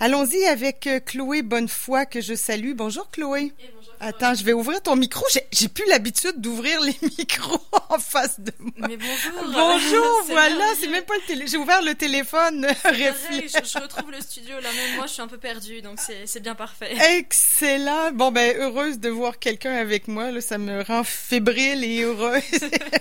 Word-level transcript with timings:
Allons-y 0.00 0.44
avec 0.44 0.86
euh, 0.86 1.00
Chloé 1.00 1.42
Bonnefoy 1.42 2.06
que 2.06 2.20
je 2.20 2.34
salue. 2.34 2.72
Bonjour 2.72 3.10
Chloé. 3.10 3.52
bonjour, 3.58 3.94
Attends, 3.98 4.32
je 4.32 4.44
vais 4.44 4.52
ouvrir 4.52 4.80
ton 4.80 4.94
micro. 4.94 5.24
J'ai 5.50 5.66
plus 5.66 5.84
l'habitude 5.88 6.40
d'ouvrir 6.40 6.80
les 6.82 6.96
micros 7.18 7.60
en 7.88 7.98
face 7.98 8.38
de 8.38 8.52
moi. 8.60 8.72
Mais 8.88 8.96
bonjour. 8.96 9.52
Bonjour, 9.52 10.22
voilà, 10.28 10.66
c'est 10.80 10.86
même 10.86 11.04
pas 11.04 11.16
le 11.16 11.26
télé. 11.26 11.48
J'ai 11.48 11.56
ouvert 11.56 11.82
le 11.82 11.96
téléphone. 11.96 12.64
je, 12.84 12.90
je, 12.92 13.82
retrouve 13.82 14.12
le 14.12 14.20
studio 14.20 14.54
là 14.60 14.68
même 14.72 14.94
moi, 14.94 15.06
je 15.06 15.14
suis 15.14 15.22
un 15.22 15.26
peu 15.26 15.38
perdue, 15.38 15.82
donc 15.82 15.98
c'est 16.26 16.40
bien 16.40 16.54
parfait. 16.54 16.94
Excellent. 17.16 18.12
Bon 18.12 18.30
ben 18.30 18.56
heureuse 18.56 19.00
de 19.00 19.08
voir 19.08 19.40
quelqu'un 19.40 19.74
avec 19.74 20.06
moi. 20.06 20.30
Là, 20.30 20.40
ça 20.40 20.58
me 20.58 20.80
rend 20.84 21.02
fébrile 21.02 21.82
et 21.82 22.02
heureuse. 22.02 22.42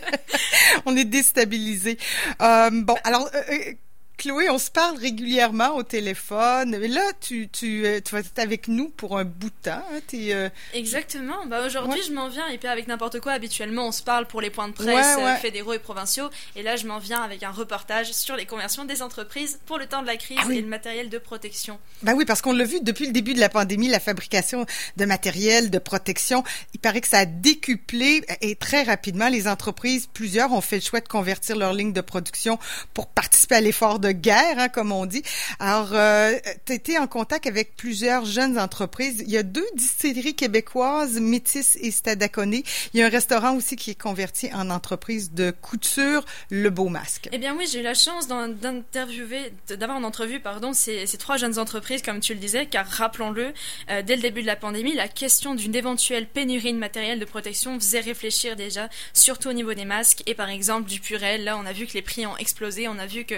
On 0.88 0.98
est 0.98 1.06
déstabilisé. 1.06 2.00
Euh, 2.42 2.72
bon, 2.72 2.96
alors. 3.04 3.30
Euh, 3.36 3.42
euh 3.52 3.74
Chloé, 4.18 4.50
on 4.50 4.58
se 4.58 4.72
parle 4.72 4.98
régulièrement 4.98 5.76
au 5.76 5.84
téléphone. 5.84 6.76
Mais 6.80 6.88
là, 6.88 7.04
tu, 7.22 7.50
tu, 7.50 7.86
euh, 7.86 8.00
tu 8.04 8.16
vas 8.16 8.22
être 8.22 8.40
avec 8.40 8.68
nous 8.68 8.90
pour 8.90 9.18
un 9.20 9.26
bout 9.26 9.50
de 9.50 9.70
temps. 9.70 9.84
Hein, 9.94 10.00
euh, 10.16 10.50
Exactement. 10.74 11.46
Bah, 11.46 11.64
Aujourd'hui, 11.64 12.02
je 12.08 12.12
m'en 12.12 12.28
viens, 12.28 12.48
et 12.48 12.58
puis 12.58 12.68
avec 12.68 12.88
n'importe 12.88 13.20
quoi, 13.20 13.34
habituellement, 13.34 13.88
on 13.88 13.92
se 13.92 14.02
parle 14.02 14.26
pour 14.26 14.42
les 14.42 14.50
points 14.50 14.70
de 14.70 14.74
presse 14.74 15.18
euh, 15.20 15.36
fédéraux 15.36 15.74
et 15.74 15.80
provinciaux. 15.80 16.30
Et 16.56 16.64
là, 16.64 16.78
je 16.78 16.88
m'en 16.88 16.98
viens 16.98 17.22
avec 17.22 17.44
un 17.44 17.52
reportage 17.52 18.12
sur 18.12 18.36
les 18.36 18.48
conversions 18.48 18.86
des 18.86 19.04
entreprises 19.04 19.60
pour 19.68 19.78
le 19.78 19.86
temps 19.86 20.02
de 20.02 20.08
la 20.08 20.18
crise 20.18 20.40
ah 20.42 20.52
et 20.52 20.62
le 20.62 20.68
matériel 20.68 21.10
de 21.10 21.20
protection. 21.20 21.78
Bah 22.02 22.14
oui, 22.16 22.26
parce 22.26 22.42
qu'on 22.42 22.54
l'a 22.54 22.64
vu 22.64 22.80
depuis 22.82 23.06
le 23.06 23.14
début 23.14 23.36
de 23.36 23.40
la 23.40 23.50
pandémie, 23.50 23.88
la 23.88 24.00
fabrication 24.00 24.66
de 24.96 25.06
matériel 25.06 25.70
de 25.70 25.78
protection. 25.78 26.44
Il 26.74 26.80
paraît 26.80 27.02
que 27.02 27.08
ça 27.08 27.20
a 27.20 27.26
décuplé 27.26 28.24
et 28.42 28.56
très 28.56 28.82
rapidement, 28.82 29.30
les 29.30 29.48
entreprises, 29.48 30.08
plusieurs 30.12 30.54
ont 30.54 30.62
fait 30.62 30.78
le 30.78 30.82
choix 30.82 31.02
de 31.02 31.08
convertir 31.08 31.56
leur 31.56 31.74
ligne 31.74 31.94
de 31.94 32.02
production 32.02 32.58
pour 32.96 33.08
participer 33.08 33.56
à 33.56 33.62
l'effort 33.62 34.00
de 34.00 34.07
de 34.08 34.12
guerre, 34.12 34.58
hein, 34.58 34.70
comme 34.70 34.92
on 34.92 35.06
dit. 35.06 35.24
Alors, 35.60 35.90
euh, 35.94 36.34
tu 36.66 36.74
été 36.74 36.98
en 36.98 37.08
contact 37.08 37.48
avec 37.48 37.76
plusieurs 37.76 38.26
jeunes 38.26 38.58
entreprises. 38.60 39.24
Il 39.26 39.32
y 39.32 39.38
a 39.38 39.44
deux 39.44 39.68
distilleries 39.76 40.36
québécoises, 40.36 41.20
Métis 41.20 41.78
et 41.82 41.92
Stadaconé. 41.92 42.64
Il 42.94 43.00
y 43.00 43.04
a 43.04 43.08
un 43.08 43.10
restaurant 43.10 43.56
aussi 43.56 43.76
qui 43.76 43.92
est 43.92 44.02
converti 44.02 44.50
en 44.54 44.70
entreprise 44.70 45.32
de 45.32 45.52
couture, 45.52 46.24
Le 46.50 46.70
Beau 46.70 46.90
Masque. 46.90 47.30
Eh 47.32 47.38
bien 47.38 47.56
oui, 47.56 47.68
j'ai 47.70 47.80
eu 47.80 47.84
la 47.84 47.94
chance 47.94 48.28
d'interviewer, 48.28 49.52
d'avoir 49.70 49.98
en 49.98 50.04
entrevue, 50.04 50.40
pardon, 50.40 50.74
ces, 50.74 51.06
ces, 51.06 51.18
trois 51.18 51.38
jeunes 51.38 51.60
entreprises, 51.60 52.02
comme 52.02 52.20
tu 52.20 52.34
le 52.34 52.40
disais, 52.40 52.66
car 52.66 52.88
rappelons-le, 52.88 53.54
euh, 53.90 54.02
dès 54.04 54.16
le 54.16 54.22
début 54.22 54.42
de 54.42 54.48
la 54.48 54.56
pandémie, 54.56 54.94
la 54.94 55.08
question 55.08 55.56
d'une 55.56 55.76
éventuelle 55.76 56.28
pénurie 56.28 56.74
de 56.74 56.78
matériel 56.78 57.20
de 57.20 57.26
protection 57.26 57.80
faisait 57.80 58.00
réfléchir 58.00 58.56
déjà, 58.56 58.90
surtout 59.14 59.50
au 59.50 59.54
niveau 59.54 59.74
des 59.74 59.86
masques 59.86 60.24
et 60.26 60.36
par 60.36 60.50
exemple 60.50 60.90
du 60.90 61.00
purel. 61.00 61.44
Là, 61.44 61.58
on 61.58 61.66
a 61.66 61.74
vu 61.74 61.88
que 61.88 61.94
les 61.94 62.02
prix 62.02 62.26
ont 62.26 62.38
explosé, 62.38 62.88
on 62.88 62.98
a 63.00 63.06
vu 63.06 63.26
que 63.26 63.36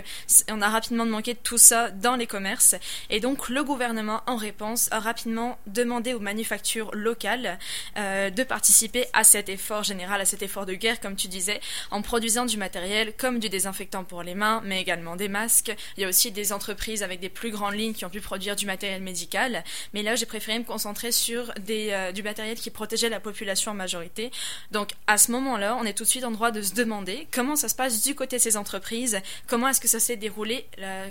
on 0.49 0.58
a 0.61 0.69
rapidement 0.69 1.05
demandé 1.05 1.35
tout 1.35 1.57
ça 1.57 1.91
dans 1.91 2.15
les 2.15 2.27
commerces. 2.27 2.75
Et 3.09 3.19
donc 3.19 3.49
le 3.49 3.63
gouvernement, 3.63 4.21
en 4.27 4.35
réponse, 4.35 4.87
a 4.91 4.99
rapidement 4.99 5.57
demandé 5.67 6.13
aux 6.13 6.19
manufactures 6.19 6.91
locales 6.93 7.59
euh, 7.97 8.29
de 8.29 8.43
participer 8.43 9.05
à 9.13 9.23
cet 9.23 9.49
effort 9.49 9.83
général, 9.83 10.21
à 10.21 10.25
cet 10.25 10.41
effort 10.41 10.65
de 10.65 10.73
guerre, 10.73 10.99
comme 10.99 11.15
tu 11.15 11.27
disais, 11.27 11.59
en 11.91 12.01
produisant 12.01 12.45
du 12.45 12.57
matériel 12.57 13.13
comme 13.17 13.39
du 13.39 13.49
désinfectant 13.49 14.03
pour 14.03 14.23
les 14.23 14.35
mains, 14.35 14.61
mais 14.63 14.81
également 14.81 15.15
des 15.15 15.27
masques. 15.27 15.75
Il 15.97 16.01
y 16.01 16.05
a 16.05 16.09
aussi 16.09 16.31
des 16.31 16.53
entreprises 16.53 17.03
avec 17.03 17.19
des 17.19 17.29
plus 17.29 17.51
grandes 17.51 17.75
lignes 17.75 17.93
qui 17.93 18.05
ont 18.05 18.09
pu 18.09 18.21
produire 18.21 18.55
du 18.55 18.65
matériel 18.65 19.01
médical. 19.01 19.63
Mais 19.93 20.03
là, 20.03 20.15
j'ai 20.15 20.25
préféré 20.25 20.59
me 20.59 20.63
concentrer 20.63 21.11
sur 21.11 21.51
euh, 21.69 22.11
du 22.11 22.23
matériel 22.23 22.57
qui 22.57 22.69
protégeait 22.69 23.09
la 23.09 23.19
population 23.19 23.71
en 23.71 23.75
majorité. 23.75 24.31
Donc 24.71 24.91
à 25.07 25.17
ce 25.17 25.31
moment-là, 25.31 25.77
on 25.79 25.83
est 25.83 25.93
tout 25.93 26.03
de 26.03 26.09
suite 26.09 26.23
en 26.23 26.31
droit 26.31 26.51
de 26.51 26.61
se 26.61 26.73
demander 26.73 27.27
comment 27.31 27.55
ça 27.55 27.69
se 27.69 27.75
passe 27.75 28.01
du 28.01 28.15
côté 28.15 28.37
de 28.37 28.41
ces 28.41 28.57
entreprises, 28.57 29.19
comment 29.47 29.67
est-ce 29.67 29.81
que 29.81 29.87
ça 29.87 29.99
s'est 29.99 30.15
déroulé 30.15 30.48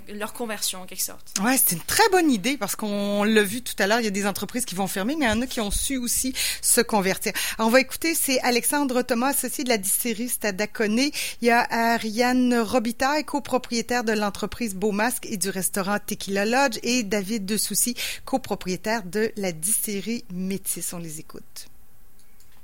leur 0.08 0.32
conversion 0.32 0.82
en 0.82 0.86
quelque 0.86 1.02
sorte. 1.02 1.34
Ouais, 1.42 1.56
c'est 1.56 1.76
une 1.76 1.82
très 1.82 2.08
bonne 2.10 2.30
idée 2.30 2.56
parce 2.56 2.76
qu'on 2.76 3.24
l'a 3.24 3.42
vu 3.42 3.62
tout 3.62 3.74
à 3.78 3.86
l'heure, 3.86 4.00
il 4.00 4.04
y 4.04 4.08
a 4.08 4.10
des 4.10 4.26
entreprises 4.26 4.64
qui 4.64 4.74
vont 4.74 4.86
fermer, 4.86 5.16
mais 5.16 5.26
il 5.26 5.28
y 5.28 5.32
en 5.32 5.40
a 5.42 5.46
qui 5.46 5.60
ont 5.60 5.70
su 5.70 5.96
aussi 5.96 6.32
se 6.62 6.80
convertir. 6.80 7.32
Alors, 7.58 7.68
on 7.68 7.70
va 7.70 7.80
écouter, 7.80 8.14
c'est 8.14 8.40
Alexandre 8.40 9.02
Thomas, 9.02 9.28
associé 9.28 9.64
de 9.64 9.68
la 9.68 9.78
distillerie 9.78 10.28
Stadaconé. 10.28 11.10
Il 11.40 11.48
y 11.48 11.50
a 11.50 11.66
Ariane 11.70 12.58
Robitaille, 12.58 13.24
copropriétaire 13.24 14.04
de 14.04 14.12
l'entreprise 14.12 14.74
Beau 14.74 14.92
Masque 14.92 15.26
et 15.26 15.36
du 15.36 15.50
restaurant 15.50 15.98
Tequila 15.98 16.44
Lodge, 16.44 16.78
et 16.82 17.02
David 17.02 17.46
De 17.46 17.56
Soucy, 17.56 17.94
copropriétaire 18.24 19.02
de 19.04 19.30
la 19.36 19.52
distillerie 19.52 20.24
Métis. 20.32 20.92
On 20.92 20.98
les 20.98 21.20
écoute. 21.20 21.68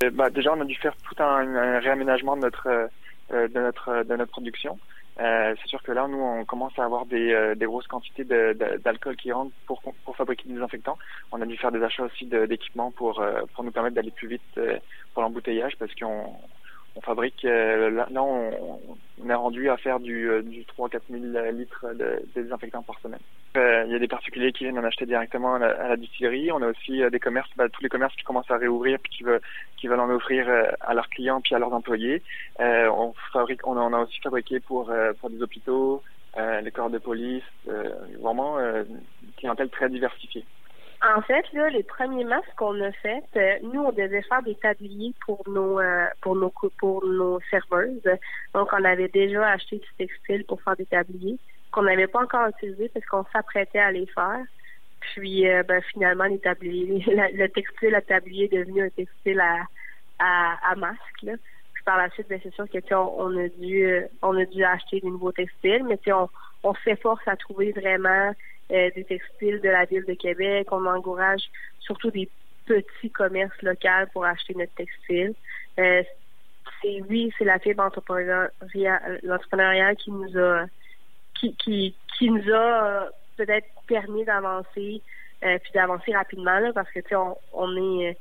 Euh, 0.03 0.11
bah, 0.11 0.31
déjà, 0.31 0.53
on 0.53 0.61
a 0.61 0.65
dû 0.65 0.75
faire 0.77 0.95
tout 1.09 1.23
un, 1.23 1.79
réaménagement 1.81 2.37
de 2.37 2.43
notre, 2.43 2.69
euh, 2.69 3.49
de 3.49 3.61
notre, 3.61 4.03
de 4.05 4.17
notre 4.17 4.31
production. 4.31 4.79
Euh, 5.21 5.55
c'est 5.63 5.69
sûr 5.69 5.83
que 5.83 5.93
là, 5.93 6.09
nous, 6.09 6.19
on 6.19 6.45
commence 6.45 6.77
à 6.79 6.85
avoir 6.85 7.07
des, 7.07 7.33
euh, 7.33 7.55
grosses 7.55 7.87
quantités 7.87 8.25
d'alcool 8.25 9.17
qui 9.17 9.31
rentrent 9.31 9.55
pour, 9.67 9.81
pour 10.05 10.17
fabriquer 10.17 10.49
des 10.49 10.55
désinfectants. 10.55 10.99
On 11.31 11.41
a 11.41 11.47
dû 11.47 11.57
faire 11.57 11.71
des 11.71 11.83
achats 11.83 12.05
aussi 12.05 12.27
d'équipements 12.27 12.91
pour, 12.91 13.21
euh, 13.21 13.43
pour 13.55 13.65
nous 13.65 13.71
permettre 13.71 13.95
d'aller 13.95 14.11
plus 14.11 14.29
vite 14.29 14.61
pour 15.13 15.23
l'embouteillage 15.23 15.77
parce 15.79 15.95
qu'on 15.95 16.37
on 16.97 17.01
fabrique, 17.01 17.43
là, 17.43 18.07
on, 18.23 19.29
est 19.29 19.35
rendu 19.35 19.69
à 19.69 19.77
faire 19.77 20.01
du, 20.01 20.29
du 20.45 20.63
3-4 20.63 21.01
000 21.11 21.51
litres 21.53 21.87
de, 21.95 22.23
de 22.35 22.43
désinfectants 22.43 22.83
par 22.83 22.99
semaine. 23.01 23.21
Euh, 23.57 23.85
il 23.87 23.93
y 23.93 23.95
a 23.95 24.01
des 24.01 24.09
particuliers 24.09 24.51
qui 24.53 24.65
viennent 24.65 24.79
en 24.79 24.85
acheter 24.85 25.07
directement 25.07 25.55
à 25.55 25.59
la, 25.61 25.97
distillerie. 25.97 26.51
On 26.51 26.61
a 26.61 26.67
aussi 26.67 27.03
euh, 27.03 27.11
des 27.11 27.21
commerces, 27.21 27.51
bah, 27.57 27.69
tous 27.69 27.83
les 27.83 27.89
commerces 27.89 28.15
qui 28.17 28.25
commencent 28.25 28.51
à 28.51 28.57
réouvrir 28.57 28.99
puis 28.99 29.13
qui 29.77 29.87
veulent, 29.87 30.01
en 30.01 30.11
offrir 30.11 30.49
euh, 30.49 30.65
à 30.81 30.93
leurs 30.93 31.09
clients 31.09 31.41
puis 31.41 31.55
à 31.55 31.61
leurs 31.61 31.73
employés. 31.73 32.23
on 32.59 33.15
fabrique, 33.33 33.65
on, 33.65 33.77
en 33.77 33.93
a 33.93 33.99
aussi 33.99 34.19
fabriqué 34.21 34.59
pour 34.59 34.91
pour 35.21 35.31
des 35.31 35.41
hôpitaux, 35.41 36.03
les 36.37 36.71
corps 36.73 36.91
de 36.91 36.99
police, 36.99 37.45
vraiment 38.21 38.59
une 38.59 39.01
clientèle 39.37 39.69
très 39.69 39.89
diversifiée. 39.89 40.45
En 41.03 41.21
fait, 41.23 41.45
là, 41.53 41.69
les 41.71 41.83
premiers 41.83 42.25
masques 42.25 42.55
qu'on 42.57 42.81
a 42.83 42.93
fait, 42.93 43.23
nous, 43.63 43.83
on 43.83 43.93
devait 43.93 44.23
faire 44.23 44.43
des 44.43 44.55
tabliers 44.55 45.15
pour 45.27 45.43
nos 45.49 45.81
pour 46.21 46.37
nos 46.37 46.53
pour 46.79 47.05
nos 47.05 47.41
serveuses. 47.51 48.03
Donc, 48.55 48.69
on 48.73 48.85
avait 48.85 49.09
déjà 49.09 49.49
acheté 49.49 49.79
du 49.79 49.89
textile 49.99 50.45
pour 50.45 50.63
faire 50.63 50.77
des 50.77 50.87
tabliers 50.87 51.39
qu'on 51.75 51.83
n'avait 51.83 52.07
pas 52.07 52.23
encore 52.23 52.47
utilisé 52.49 52.89
parce 52.95 53.05
qu'on 53.07 53.25
s'apprêtait 53.33 53.81
à 53.81 53.91
les 53.91 54.07
faire. 54.07 54.41
Puis 55.01 55.49
euh, 55.49 55.63
ben, 55.65 55.83
finalement, 55.93 56.25
les 56.25 56.39
tabliers, 56.39 57.05
le 57.35 57.47
textile 57.49 57.95
à 57.95 58.01
tablier 58.01 58.45
est 58.45 58.57
devenu 58.57 58.83
un 58.85 58.91
textile 58.91 59.41
à, 59.41 59.67
à, 60.19 60.75
masque. 60.77 61.23
Là. 61.23 61.33
Puis 61.75 61.83
par 61.85 61.99
la 61.99 62.09
suite, 62.11 62.29
ben, 62.29 62.41
c'est 62.43 62.55
sûr 62.55 62.67
que 62.71 62.95
on, 62.95 63.37
a 63.37 63.49
dû 63.49 63.85
euh, 63.85 64.07
on 64.23 64.39
a 64.39 64.45
dû 64.45 64.63
acheter 64.65 65.01
des 65.01 65.09
nouveaux 65.09 65.33
textiles, 65.33 65.85
mais 65.85 65.99
on, 66.13 66.29
on 66.63 66.75
s'efforce 66.85 67.27
à 67.27 67.37
trouver 67.37 67.73
vraiment 67.73 68.33
euh, 68.73 68.91
des 68.95 69.05
textiles 69.05 69.61
de 69.61 69.69
la 69.69 69.85
ville 69.85 70.05
de 70.05 70.15
Québec. 70.15 70.69
On 70.71 70.87
encourage 70.87 71.43
surtout 71.81 72.11
des 72.11 72.29
petits 72.67 73.11
commerces 73.11 73.61
locaux 73.63 74.07
pour 74.13 74.25
acheter 74.25 74.55
notre 74.55 74.75
textile. 74.75 75.35
c'est 75.77 77.03
oui, 77.09 77.33
c'est 77.39 77.45
la 77.45 77.59
fibre 77.59 77.83
entrepreneuriale 77.83 79.97
qui 79.97 80.11
nous 80.11 80.39
a 80.39 80.67
qui, 81.35 81.55
qui, 81.57 81.95
qui 82.17 82.31
nous 82.31 82.51
a 82.51 82.87
euh, 82.87 83.11
peut-être 83.37 83.67
permis 83.87 84.25
d'avancer, 84.25 85.03
euh, 85.45 85.59
puis 85.63 85.73
d'avancer 85.75 86.15
rapidement, 86.15 86.59
là, 86.59 86.73
parce 86.73 86.91
que, 86.91 87.01
tu 87.01 87.09
sais, 87.09 87.17
on, 87.17 87.37
on 87.53 87.77
est, 87.77 88.11
euh, 88.11 88.13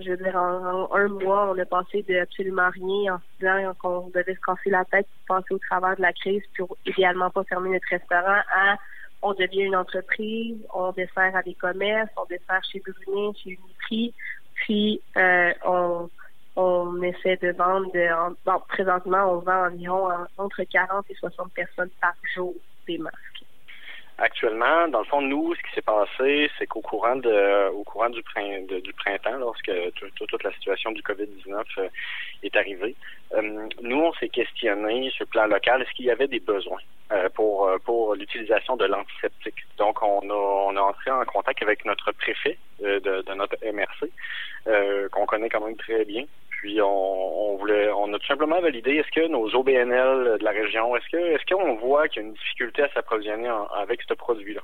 je 0.00 0.10
veux 0.10 0.16
dire, 0.16 0.36
en, 0.36 0.92
un 0.94 1.08
mois, 1.08 1.50
on 1.50 1.58
a 1.58 1.64
passé 1.64 2.04
de 2.08 2.18
absolument 2.18 2.70
rien 2.70 3.14
en 3.14 3.18
se 3.18 3.24
disant 3.38 3.74
qu'on 3.80 4.08
devait 4.08 4.34
se 4.34 4.40
casser 4.40 4.70
la 4.70 4.84
tête 4.84 5.06
pour 5.26 5.36
passer 5.36 5.54
au 5.54 5.58
travers 5.58 5.96
de 5.96 6.02
la 6.02 6.12
crise, 6.12 6.42
pour 6.56 6.76
idéalement 6.86 7.30
pas 7.30 7.44
fermer 7.44 7.70
notre 7.70 7.88
restaurant, 7.88 8.40
à 8.52 8.76
on 9.24 9.32
devient 9.32 9.62
une 9.62 9.76
entreprise, 9.76 10.58
on 10.74 10.92
dessert 10.92 11.34
à 11.34 11.42
des 11.42 11.54
commerces, 11.54 12.10
on 12.16 12.26
dessert 12.26 12.62
chez 12.70 12.80
Brunet, 12.80 13.32
chez 13.42 13.58
Uniprix, 13.58 14.14
puis 14.54 15.00
euh, 15.16 15.52
on 15.64 16.08
on 16.56 17.02
essaie 17.02 17.36
de 17.38 17.50
vendre, 17.50 17.90
bon, 18.46 18.60
présentement, 18.68 19.32
on 19.32 19.38
vend 19.38 19.66
environ 19.66 20.08
entre 20.38 20.62
40 20.62 21.04
et 21.10 21.14
60 21.14 21.52
personnes 21.52 21.90
par 22.00 22.14
jour 22.32 22.54
des 22.86 22.98
masques. 22.98 23.43
Actuellement, 24.18 24.86
dans 24.88 25.00
le 25.00 25.04
fond, 25.06 25.20
nous, 25.20 25.56
ce 25.56 25.60
qui 25.62 25.74
s'est 25.74 25.82
passé, 25.82 26.48
c'est 26.56 26.68
qu'au 26.68 26.80
courant 26.80 27.16
de, 27.16 27.68
au 27.70 27.82
courant 27.82 28.10
du, 28.10 28.22
du 28.80 28.92
printemps, 28.92 29.38
lorsque 29.38 29.72
toute 30.14 30.44
la 30.44 30.52
situation 30.52 30.92
du 30.92 31.02
COVID-19 31.02 31.64
euh, 31.78 31.88
est 32.44 32.54
arrivée, 32.54 32.94
euh, 33.32 33.68
nous, 33.82 33.96
on 33.96 34.12
s'est 34.14 34.28
questionné 34.28 35.10
sur 35.10 35.24
le 35.24 35.30
plan 35.30 35.46
local, 35.46 35.82
est-ce 35.82 35.90
qu'il 35.96 36.04
y 36.04 36.12
avait 36.12 36.28
des 36.28 36.38
besoins 36.38 36.78
euh, 37.10 37.28
pour 37.30 37.68
pour 37.84 38.14
l'utilisation 38.14 38.76
de 38.76 38.84
l'antiseptique? 38.84 39.66
Donc, 39.78 40.00
on 40.00 40.30
a, 40.30 40.32
on 40.32 40.76
a 40.76 40.80
entré 40.80 41.10
en 41.10 41.24
contact 41.24 41.60
avec 41.64 41.84
notre 41.84 42.12
préfet 42.12 42.56
de, 42.80 43.00
de 43.00 43.34
notre 43.34 43.56
MRC, 43.64 45.10
qu'on 45.10 45.26
connaît 45.26 45.48
quand 45.48 45.66
même 45.66 45.76
très 45.76 46.04
bien, 46.04 46.24
puis 46.64 46.80
on, 46.80 47.56
voulait, 47.56 47.90
on 47.90 48.10
a 48.14 48.18
tout 48.18 48.26
simplement 48.26 48.58
validé 48.58 48.92
est-ce 48.96 49.10
que 49.10 49.28
nos 49.28 49.54
OBNL 49.54 50.38
de 50.38 50.44
la 50.44 50.50
région, 50.50 50.96
est-ce 50.96 51.06
que 51.10 51.34
est-ce 51.34 51.54
qu'on 51.54 51.74
voit 51.74 52.08
qu'il 52.08 52.22
y 52.22 52.24
a 52.24 52.28
une 52.28 52.32
difficulté 52.32 52.84
à 52.84 52.88
s'approvisionner 52.88 53.50
avec 53.76 54.00
ce 54.08 54.14
produit-là? 54.14 54.62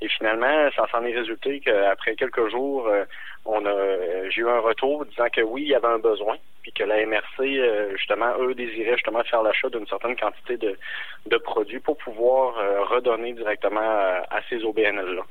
Et 0.00 0.08
finalement, 0.08 0.70
ça 0.74 0.88
s'en 0.90 1.04
est 1.04 1.14
résulté 1.14 1.60
qu'après 1.60 2.16
quelques 2.16 2.48
jours, 2.48 2.88
euh, 2.88 3.04
on 3.44 3.66
a 3.66 4.30
j'ai 4.30 4.40
eu 4.40 4.48
un 4.48 4.60
retour 4.60 5.04
disant 5.04 5.28
que 5.28 5.42
oui, 5.42 5.64
il 5.64 5.68
y 5.68 5.74
avait 5.74 5.88
un 5.88 5.98
besoin, 5.98 6.38
puis 6.62 6.72
que 6.72 6.84
la 6.84 7.04
MRC, 7.04 7.40
euh, 7.40 7.94
justement, 7.98 8.32
eux 8.38 8.54
désiraient 8.54 8.96
justement 8.96 9.22
faire 9.24 9.42
l'achat 9.42 9.68
d'une 9.68 9.86
certaine 9.88 10.16
quantité 10.16 10.56
de, 10.56 10.74
de 11.26 11.36
produits 11.36 11.80
pour 11.80 11.98
pouvoir 11.98 12.56
euh, 12.56 12.82
redonner 12.84 13.34
directement 13.34 13.82
à, 13.82 14.40
ces 14.48 14.64
OBNL-là. 14.64 15.24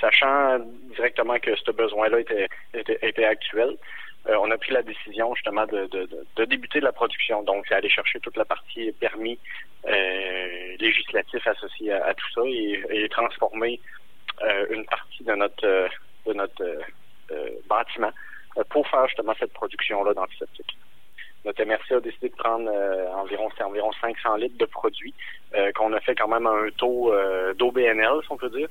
sachant 0.00 0.60
directement 0.94 1.40
que 1.40 1.56
ce 1.56 1.72
besoin-là 1.72 2.20
était, 2.20 2.46
était, 2.72 3.24
actuel, 3.24 3.76
euh, 4.32 4.36
on 4.40 4.50
a 4.50 4.56
pris 4.56 4.72
la 4.72 4.82
décision 4.82 5.34
justement 5.34 5.66
de, 5.66 5.86
de, 5.86 6.44
débuter 6.44 6.80
la 6.80 6.92
production. 6.92 7.42
Donc, 7.42 7.66
c'est 7.68 7.74
aller 7.74 7.90
chercher 7.90 8.18
toute 8.20 8.36
la 8.36 8.44
partie 8.44 8.92
permis 8.92 9.38
euh, 9.86 10.76
législatif 10.78 11.46
associé 11.46 11.92
à, 11.92 12.14
tout 12.14 12.30
ça 12.34 12.40
et, 12.46 13.08
transformer 13.10 13.80
euh, 14.42 14.66
une 14.70 14.84
partie 14.86 15.24
de 15.24 15.34
notre 15.34 15.88
de 16.26 16.32
notre 16.32 16.64
bâtiment 17.68 18.12
pour 18.70 18.88
faire 18.88 19.06
justement 19.08 19.34
cette 19.38 19.52
production-là 19.52 20.14
d'antiseptiques 20.14 20.76
notre 21.44 21.64
MRC 21.64 21.92
a 21.92 22.00
décidé 22.00 22.28
de 22.28 22.34
prendre 22.36 22.70
euh, 22.72 23.08
environ 23.14 23.48
environ 23.64 23.90
500 24.00 24.36
litres 24.36 24.58
de 24.58 24.64
produits 24.64 25.14
euh, 25.54 25.72
qu'on 25.72 25.92
a 25.92 26.00
fait 26.00 26.14
quand 26.14 26.28
même 26.28 26.46
à 26.46 26.50
un 26.50 26.70
taux 26.76 27.12
euh, 27.12 27.52
d'OBNL, 27.54 28.20
si 28.22 28.30
on 28.32 28.36
peut 28.36 28.50
dire. 28.50 28.68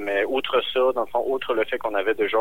mais 0.00 0.24
outre 0.24 0.60
ça, 0.72 0.92
dans 0.94 1.02
le 1.02 1.06
fond, 1.06 1.24
outre 1.26 1.54
le 1.54 1.64
fait 1.64 1.78
qu'on 1.78 1.94
avait 1.94 2.14
déjà 2.14 2.38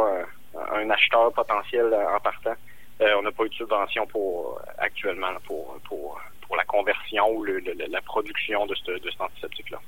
un, 0.72 0.90
acheteur 0.90 1.32
potentiel 1.34 1.94
en 1.94 2.20
partant, 2.20 2.56
on 3.00 3.22
n'a 3.22 3.32
pas 3.32 3.44
eu 3.46 3.50
de 3.50 3.54
subvention 3.56 4.06
pour 4.08 4.62
actuellement 4.78 5.34
pour, 5.46 5.78
pour, 5.88 6.22
pour 6.46 6.56
la 6.56 6.64
conversion 6.64 7.28
ou 7.32 7.44
le, 7.44 7.60
la 7.90 8.02
production 8.02 8.66
de, 8.66 8.76
ce, 8.76 8.92
de 8.92 9.10
cet 9.10 9.22
antiseptique-là. 9.22 9.80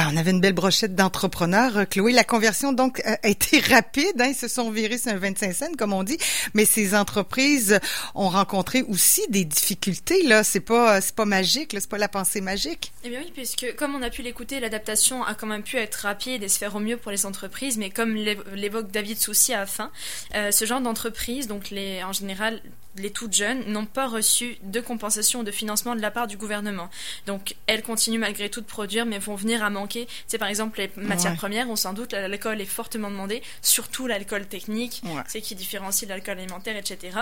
Ben, 0.00 0.08
on 0.14 0.16
avait 0.16 0.30
une 0.30 0.40
belle 0.40 0.54
brochette 0.54 0.94
d'entrepreneurs, 0.94 1.76
euh, 1.76 1.84
Chloé. 1.84 2.12
La 2.12 2.24
conversion, 2.24 2.72
donc, 2.72 3.02
a 3.04 3.28
été 3.28 3.60
rapide. 3.70 4.18
Hein, 4.18 4.28
ils 4.28 4.34
se 4.34 4.48
sont 4.48 4.70
virés 4.70 4.96
sur 4.96 5.12
un 5.12 5.18
25 5.18 5.52
cents, 5.52 5.74
comme 5.76 5.92
on 5.92 6.04
dit. 6.04 6.16
Mais 6.54 6.64
ces 6.64 6.94
entreprises 6.94 7.78
ont 8.14 8.30
rencontré 8.30 8.80
aussi 8.80 9.20
des 9.28 9.44
difficultés. 9.44 10.22
Là, 10.22 10.42
c'est 10.42 10.60
pas, 10.60 11.02
c'est 11.02 11.14
pas 11.14 11.26
magique. 11.26 11.74
Là, 11.74 11.80
c'est 11.80 11.90
pas 11.90 11.98
la 11.98 12.08
pensée 12.08 12.40
magique. 12.40 12.94
Eh 13.04 13.10
bien 13.10 13.20
oui, 13.22 13.30
puisque 13.34 13.76
comme 13.76 13.94
on 13.94 14.00
a 14.00 14.08
pu 14.08 14.22
l'écouter, 14.22 14.58
l'adaptation 14.58 15.22
a 15.22 15.34
quand 15.34 15.46
même 15.46 15.62
pu 15.62 15.76
être 15.76 15.96
rapide 15.96 16.42
et 16.42 16.48
se 16.48 16.56
faire 16.56 16.74
au 16.74 16.80
mieux 16.80 16.96
pour 16.96 17.10
les 17.10 17.26
entreprises. 17.26 17.76
Mais 17.76 17.90
comme 17.90 18.14
l'évoque 18.14 18.90
David 18.90 19.20
Soucy 19.20 19.52
à 19.52 19.58
la 19.58 19.66
fin, 19.66 19.90
euh, 20.34 20.50
ce 20.50 20.64
genre 20.64 20.80
d'entreprise, 20.80 21.46
donc 21.46 21.68
les, 21.68 22.02
en 22.02 22.14
général, 22.14 22.62
les 22.96 23.10
toutes 23.10 23.34
jeunes 23.34 23.64
n'ont 23.66 23.86
pas 23.86 24.08
reçu 24.08 24.56
de 24.62 24.80
compensation 24.80 25.40
ou 25.40 25.42
de 25.44 25.50
financement 25.50 25.94
de 25.94 26.00
la 26.00 26.10
part 26.10 26.26
du 26.26 26.36
gouvernement. 26.36 26.90
Donc, 27.26 27.54
elles 27.66 27.82
continuent 27.82 28.18
malgré 28.18 28.50
tout 28.50 28.60
de 28.60 28.66
produire, 28.66 29.06
mais 29.06 29.18
vont 29.18 29.36
venir 29.36 29.62
à 29.62 29.70
manquer. 29.70 30.08
C'est 30.26 30.38
par 30.38 30.48
exemple 30.48 30.78
les 30.78 30.90
matières 30.96 31.36
premières, 31.36 31.68
on 31.70 31.76
s'en 31.76 31.92
doute, 31.92 32.12
l'alcool 32.12 32.60
est 32.60 32.66
fortement 32.66 33.10
demandé, 33.10 33.42
surtout 33.62 34.06
l'alcool 34.06 34.46
technique, 34.46 35.02
c'est 35.26 35.40
qui 35.40 35.54
différencie 35.54 36.08
l'alcool 36.08 36.38
alimentaire, 36.38 36.76
etc. 36.76 37.18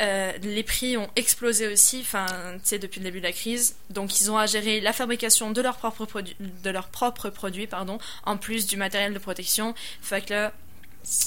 Euh, 0.00 0.32
les 0.42 0.62
prix 0.62 0.96
ont 0.96 1.08
explosé 1.16 1.66
aussi, 1.68 2.00
enfin, 2.00 2.26
c'est 2.62 2.78
depuis 2.78 3.00
le 3.00 3.04
début 3.04 3.18
de 3.18 3.24
la 3.26 3.32
crise. 3.32 3.76
Donc, 3.90 4.20
ils 4.20 4.30
ont 4.30 4.38
à 4.38 4.46
gérer 4.46 4.80
la 4.80 4.92
fabrication 4.92 5.50
de 5.50 5.60
leurs 5.60 5.76
propres 5.76 6.06
produits, 6.06 6.36
de 6.40 6.70
leurs 6.70 6.88
propres 6.88 7.30
produits, 7.30 7.66
pardon, 7.66 7.98
en 8.24 8.36
plus 8.36 8.66
du 8.66 8.76
matériel 8.76 9.12
de 9.12 9.18
protection. 9.18 9.74
Fait 10.02 10.24
que 10.24 10.32
là, 10.32 10.52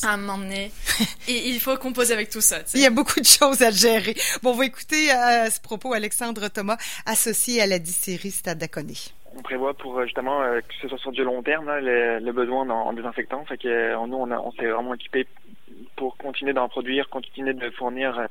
à 0.04 0.18
m'emmener. 0.18 0.72
Et 1.28 1.50
il 1.50 1.60
faut 1.60 1.76
composer 1.78 2.14
avec 2.14 2.30
tout 2.30 2.42
ça. 2.42 2.60
Il 2.74 2.82
y 2.82 2.86
a 2.86 2.90
beaucoup 2.90 3.20
de 3.20 3.26
choses 3.26 3.62
à 3.62 3.72
gérer. 3.72 4.16
Bon, 4.42 4.52
on 4.52 4.56
va 4.56 4.66
écouter 4.66 5.12
à 5.12 5.50
ce 5.50 5.60
propos 5.62 5.94
Alexandre 5.94 6.48
Thomas, 6.50 6.78
associé 7.06 7.62
à 7.62 7.68
la 7.68 7.80
distillerie 7.80 8.32
Stade 8.32 8.60
d'Aconé. 8.60 8.96
On 9.36 9.42
prévoit 9.42 9.74
pour 9.74 9.98
euh, 9.98 10.06
justement 10.06 10.42
euh, 10.42 10.60
que 10.60 10.74
ce 10.82 10.88
soit 10.88 10.98
sur 11.00 11.12
du 11.12 11.24
long 11.24 11.42
terme 11.42 11.72
le, 11.80 12.32
besoin 12.32 12.70
en, 12.70 12.94
désinfectant. 12.94 13.44
Fait 13.46 13.58
que 13.58 13.68
euh, 13.68 14.08
nous, 14.08 14.18
on, 14.18 14.32
on 14.32 14.52
s'est 14.52 14.68
vraiment 14.68 14.94
équipé 14.94 15.28
pour 15.96 16.18
continuer 16.18 16.54
d'en 16.54 16.70
produire, 16.70 17.10
continuer 17.10 17.54
de 17.54 17.70
fournir 17.72 18.28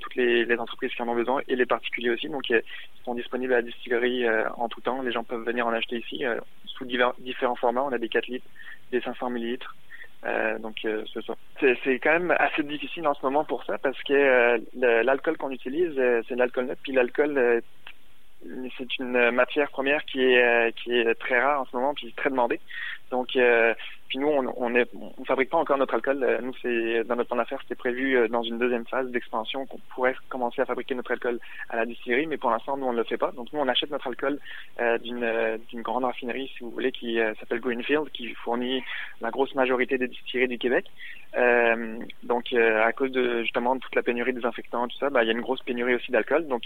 toutes 0.00 0.14
les, 0.16 0.56
entreprises 0.58 0.92
qui 0.92 1.02
en 1.02 1.08
ont 1.08 1.14
besoin 1.14 1.40
et 1.48 1.56
les 1.56 1.66
particuliers 1.66 2.10
aussi. 2.10 2.28
Donc, 2.28 2.48
ils 2.48 2.62
sont 3.04 3.14
disponibles 3.14 3.52
à 3.52 3.56
la 3.56 3.62
distillerie 3.62 4.24
en 4.56 4.68
tout 4.68 4.80
temps. 4.80 5.00
Les 5.02 5.12
gens 5.12 5.22
peuvent 5.22 5.44
venir 5.44 5.66
en 5.66 5.72
acheter 5.72 5.98
ici 5.98 6.24
sous 6.66 6.84
différents 6.84 7.56
formats. 7.56 7.84
On 7.84 7.92
a 7.92 7.98
des 7.98 8.08
4 8.08 8.26
litres, 8.26 8.46
des 8.90 9.00
500 9.00 9.30
millilitres, 9.30 9.74
euh, 10.26 10.58
donc 10.58 10.76
euh, 10.84 11.04
c'est 11.60 11.98
quand 11.98 12.12
même 12.12 12.34
assez 12.38 12.62
difficile 12.62 13.06
en 13.06 13.14
ce 13.14 13.24
moment 13.24 13.44
pour 13.44 13.64
ça 13.64 13.78
parce 13.78 14.00
que 14.02 14.12
euh, 14.12 14.58
l'alcool 15.02 15.38
qu'on 15.38 15.50
utilise, 15.50 15.94
c'est 16.28 16.36
l'alcool 16.36 16.66
net, 16.66 16.78
puis 16.82 16.92
l'alcool 16.92 17.62
c'est 18.76 18.98
une 18.98 19.30
matière 19.30 19.70
première 19.70 20.04
qui 20.04 20.22
est 20.22 20.72
qui 20.76 20.92
est 20.92 21.14
très 21.14 21.40
rare 21.40 21.62
en 21.62 21.64
ce 21.66 21.76
moment 21.76 21.94
puis 21.94 22.12
très 22.14 22.30
demandée. 22.30 22.60
Donc 23.10 23.36
puis 24.10 24.18
nous, 24.18 24.26
on, 24.26 24.44
on, 24.56 24.74
on 25.18 25.24
fabrique 25.24 25.50
pas 25.50 25.56
encore 25.56 25.78
notre 25.78 25.94
alcool. 25.94 26.24
Euh, 26.24 26.40
nous, 26.42 26.52
c'est 26.60 27.04
dans 27.04 27.14
notre 27.14 27.28
plan 27.28 27.36
d'affaires, 27.36 27.60
c'était 27.62 27.76
prévu 27.76 28.16
euh, 28.16 28.26
dans 28.26 28.42
une 28.42 28.58
deuxième 28.58 28.84
phase 28.84 29.08
d'expansion 29.12 29.66
qu'on 29.66 29.78
pourrait 29.94 30.16
commencer 30.28 30.60
à 30.60 30.66
fabriquer 30.66 30.96
notre 30.96 31.12
alcool 31.12 31.38
à 31.68 31.76
la 31.76 31.86
distillerie, 31.86 32.26
mais 32.26 32.36
pour 32.36 32.50
l'instant, 32.50 32.76
nous, 32.76 32.86
on 32.86 32.92
ne 32.92 32.98
le 32.98 33.04
fait 33.04 33.18
pas. 33.18 33.30
Donc 33.30 33.52
nous, 33.52 33.60
on 33.60 33.68
achète 33.68 33.92
notre 33.92 34.08
alcool 34.08 34.40
euh, 34.80 34.98
d'une 34.98 35.60
d'une 35.68 35.82
grande 35.82 36.04
raffinerie, 36.04 36.50
si 36.56 36.64
vous 36.64 36.70
voulez, 36.70 36.90
qui 36.90 37.18
s'appelle 37.38 37.60
Greenfield, 37.60 38.10
qui 38.10 38.34
fournit 38.34 38.82
la 39.20 39.30
grosse 39.30 39.54
majorité 39.54 39.96
des 39.96 40.08
distilleries 40.08 40.48
du 40.48 40.58
Québec. 40.58 40.86
donc 42.24 42.52
à 42.52 42.92
cause 42.92 43.12
de 43.12 43.42
justement 43.42 43.76
de 43.76 43.80
toute 43.80 43.94
la 43.94 44.02
pénurie 44.02 44.32
des 44.32 44.44
infectants, 44.44 44.88
tout 44.88 44.96
ça, 44.98 45.10
bah, 45.10 45.22
il 45.22 45.26
y 45.26 45.30
a 45.30 45.32
une 45.32 45.40
grosse 45.40 45.62
pénurie 45.62 45.94
aussi 45.94 46.10
d'alcool. 46.10 46.48
Donc 46.48 46.62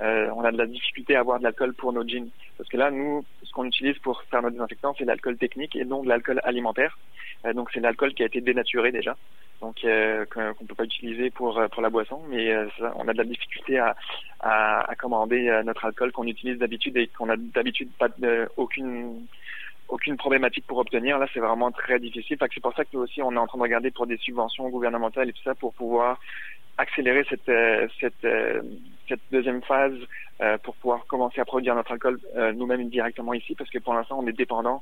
on 0.00 0.44
a 0.44 0.52
de 0.52 0.58
la 0.58 0.66
difficulté 0.66 1.16
à 1.16 1.20
avoir 1.20 1.38
de 1.38 1.44
l'alcool 1.44 1.72
pour 1.72 1.92
nos 1.92 2.06
jeans, 2.06 2.28
parce 2.58 2.68
que 2.68 2.76
là, 2.76 2.90
nous, 2.90 3.24
ce 3.42 3.52
qu'on 3.52 3.64
utilise 3.64 3.98
pour 4.00 4.22
faire 4.24 4.42
nos 4.42 4.50
désinfectants, 4.50 4.94
c'est 4.98 5.04
l'alcool 5.04 5.38
technique 5.38 5.65
et 5.74 5.84
non 5.84 6.02
de 6.02 6.08
l'alcool 6.08 6.40
alimentaire 6.44 6.96
euh, 7.44 7.52
donc 7.52 7.70
c'est 7.72 7.80
l'alcool 7.80 8.14
qui 8.14 8.22
a 8.22 8.26
été 8.26 8.40
dénaturé 8.40 8.92
déjà, 8.92 9.16
donc 9.60 9.84
euh, 9.84 10.24
qu'on 10.26 10.66
peut 10.66 10.74
pas 10.74 10.84
utiliser 10.84 11.30
pour 11.30 11.58
euh, 11.58 11.68
pour 11.68 11.82
la 11.82 11.90
boisson, 11.90 12.22
mais 12.28 12.54
on 12.96 13.08
a 13.08 13.12
de 13.12 13.18
la 13.18 13.24
difficulté 13.24 13.78
à, 13.78 13.96
à, 14.40 14.94
commander 14.96 15.60
notre 15.64 15.84
alcool 15.84 16.12
qu'on 16.12 16.26
utilise 16.26 16.58
d'habitude 16.58 16.96
et 16.96 17.08
qu'on 17.08 17.28
a 17.28 17.36
d'habitude 17.36 17.90
pas 17.98 18.08
aucune 18.56 19.26
aucune 19.88 20.16
problématique 20.16 20.66
pour 20.66 20.78
obtenir. 20.78 21.18
Là, 21.18 21.28
c'est 21.32 21.40
vraiment 21.40 21.70
très 21.70 22.00
difficile. 22.00 22.38
C'est 22.40 22.60
pour 22.60 22.74
ça 22.74 22.84
que 22.84 22.90
nous 22.94 23.02
aussi, 23.02 23.22
on 23.22 23.32
est 23.32 23.38
en 23.38 23.46
train 23.46 23.58
de 23.58 23.62
regarder 23.62 23.92
pour 23.92 24.06
des 24.08 24.16
subventions 24.16 24.68
gouvernementales 24.68 25.28
et 25.28 25.32
tout 25.32 25.42
ça 25.44 25.54
pour 25.54 25.72
pouvoir 25.74 26.18
accélérer 26.78 27.24
cette 27.28 27.50
cette 28.00 28.26
cette 29.08 29.20
deuxième 29.30 29.62
phase 29.62 29.94
pour 30.62 30.74
pouvoir 30.76 31.06
commencer 31.06 31.40
à 31.40 31.44
produire 31.44 31.74
notre 31.74 31.92
alcool 31.92 32.18
nous-mêmes 32.54 32.88
directement 32.88 33.34
ici, 33.34 33.54
parce 33.54 33.70
que 33.70 33.78
pour 33.78 33.94
l'instant, 33.94 34.18
on 34.18 34.26
est 34.26 34.32
dépendant 34.32 34.80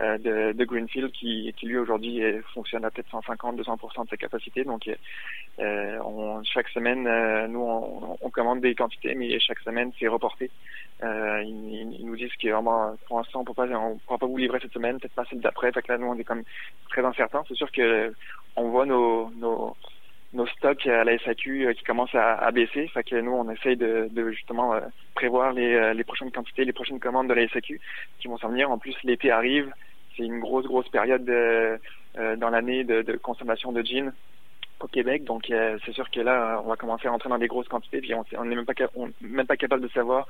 euh, 0.00 0.18
de, 0.18 0.52
de, 0.58 0.64
Greenfield 0.64 1.12
qui, 1.12 1.54
qui 1.56 1.66
lui 1.66 1.78
aujourd'hui 1.78 2.20
fonctionne 2.52 2.84
à 2.84 2.90
peut-être 2.90 3.10
150-200% 3.12 4.04
de 4.04 4.08
sa 4.08 4.16
capacité. 4.16 4.64
Donc 4.64 4.90
euh, 5.60 5.98
on, 6.04 6.42
chaque 6.42 6.68
semaine, 6.70 7.06
euh, 7.06 7.46
nous 7.46 7.60
on, 7.60 8.18
on, 8.20 8.30
commande 8.30 8.60
des 8.60 8.74
quantités, 8.74 9.14
mais 9.14 9.38
chaque 9.38 9.60
semaine 9.60 9.92
c'est 10.00 10.08
reporté. 10.08 10.50
Euh, 11.04 11.42
ils, 11.44 11.96
ils, 12.00 12.06
nous 12.06 12.16
disent 12.16 12.34
que 12.42 12.48
vraiment 12.48 12.96
pour 13.06 13.18
l'instant 13.18 13.42
on 13.42 13.44
peut 13.44 13.54
pas, 13.54 13.68
on 13.68 13.98
pourra 13.98 14.18
pas 14.18 14.26
vous 14.26 14.36
livrer 14.36 14.58
cette 14.60 14.72
semaine, 14.72 14.98
peut-être 14.98 15.14
pas 15.14 15.26
celle 15.30 15.40
d'après. 15.40 15.70
Fait 15.70 15.86
là 15.86 15.96
nous 15.96 16.08
on 16.08 16.18
est 16.18 16.24
comme 16.24 16.42
très 16.88 17.04
incertain. 17.04 17.44
C'est 17.46 17.54
sûr 17.54 17.70
que 17.70 18.12
on 18.56 18.70
voit 18.70 18.86
nos, 18.86 19.30
nos 19.36 19.76
nos 20.34 20.46
stocks 20.46 20.86
à 20.86 21.04
la 21.04 21.18
SAQ 21.18 21.74
qui 21.76 21.84
commencent 21.84 22.14
à, 22.14 22.34
à, 22.34 22.50
baisser. 22.50 22.88
Fait 22.88 23.04
que 23.04 23.16
nous, 23.16 23.32
on 23.32 23.50
essaye 23.50 23.76
de, 23.76 24.08
de 24.10 24.30
justement 24.32 24.74
prévoir 25.14 25.52
les, 25.52 25.94
les, 25.94 26.04
prochaines 26.04 26.30
quantités, 26.30 26.64
les 26.64 26.72
prochaines 26.72 27.00
commandes 27.00 27.28
de 27.28 27.34
la 27.34 27.48
SAQ 27.48 27.80
qui 28.18 28.28
vont 28.28 28.38
s'en 28.38 28.48
venir. 28.48 28.70
En 28.70 28.78
plus, 28.78 28.96
l'été 29.04 29.30
arrive 29.30 29.72
c'est 30.16 30.24
une 30.24 30.40
grosse, 30.40 30.66
grosse 30.66 30.88
période 30.88 31.28
euh, 31.28 31.78
dans 32.36 32.50
l'année 32.50 32.84
de, 32.84 33.16
consommation 33.16 33.72
de 33.72 33.82
jeans 33.82 34.12
au 34.80 34.86
Québec. 34.86 35.24
Donc, 35.24 35.50
euh, 35.50 35.78
c'est 35.84 35.92
sûr 35.92 36.10
que 36.10 36.20
là, 36.20 36.60
on 36.64 36.68
va 36.68 36.76
commencer 36.76 37.08
à 37.08 37.10
rentrer 37.10 37.28
dans 37.28 37.38
des 37.38 37.48
grosses 37.48 37.68
quantités, 37.68 38.00
puis 38.00 38.14
on 38.14 38.44
n'est 38.44 38.54
même 38.54 38.66
pas, 38.66 38.74
même 39.20 39.46
pas 39.46 39.56
capable 39.56 39.82
de 39.82 39.88
savoir 39.88 40.26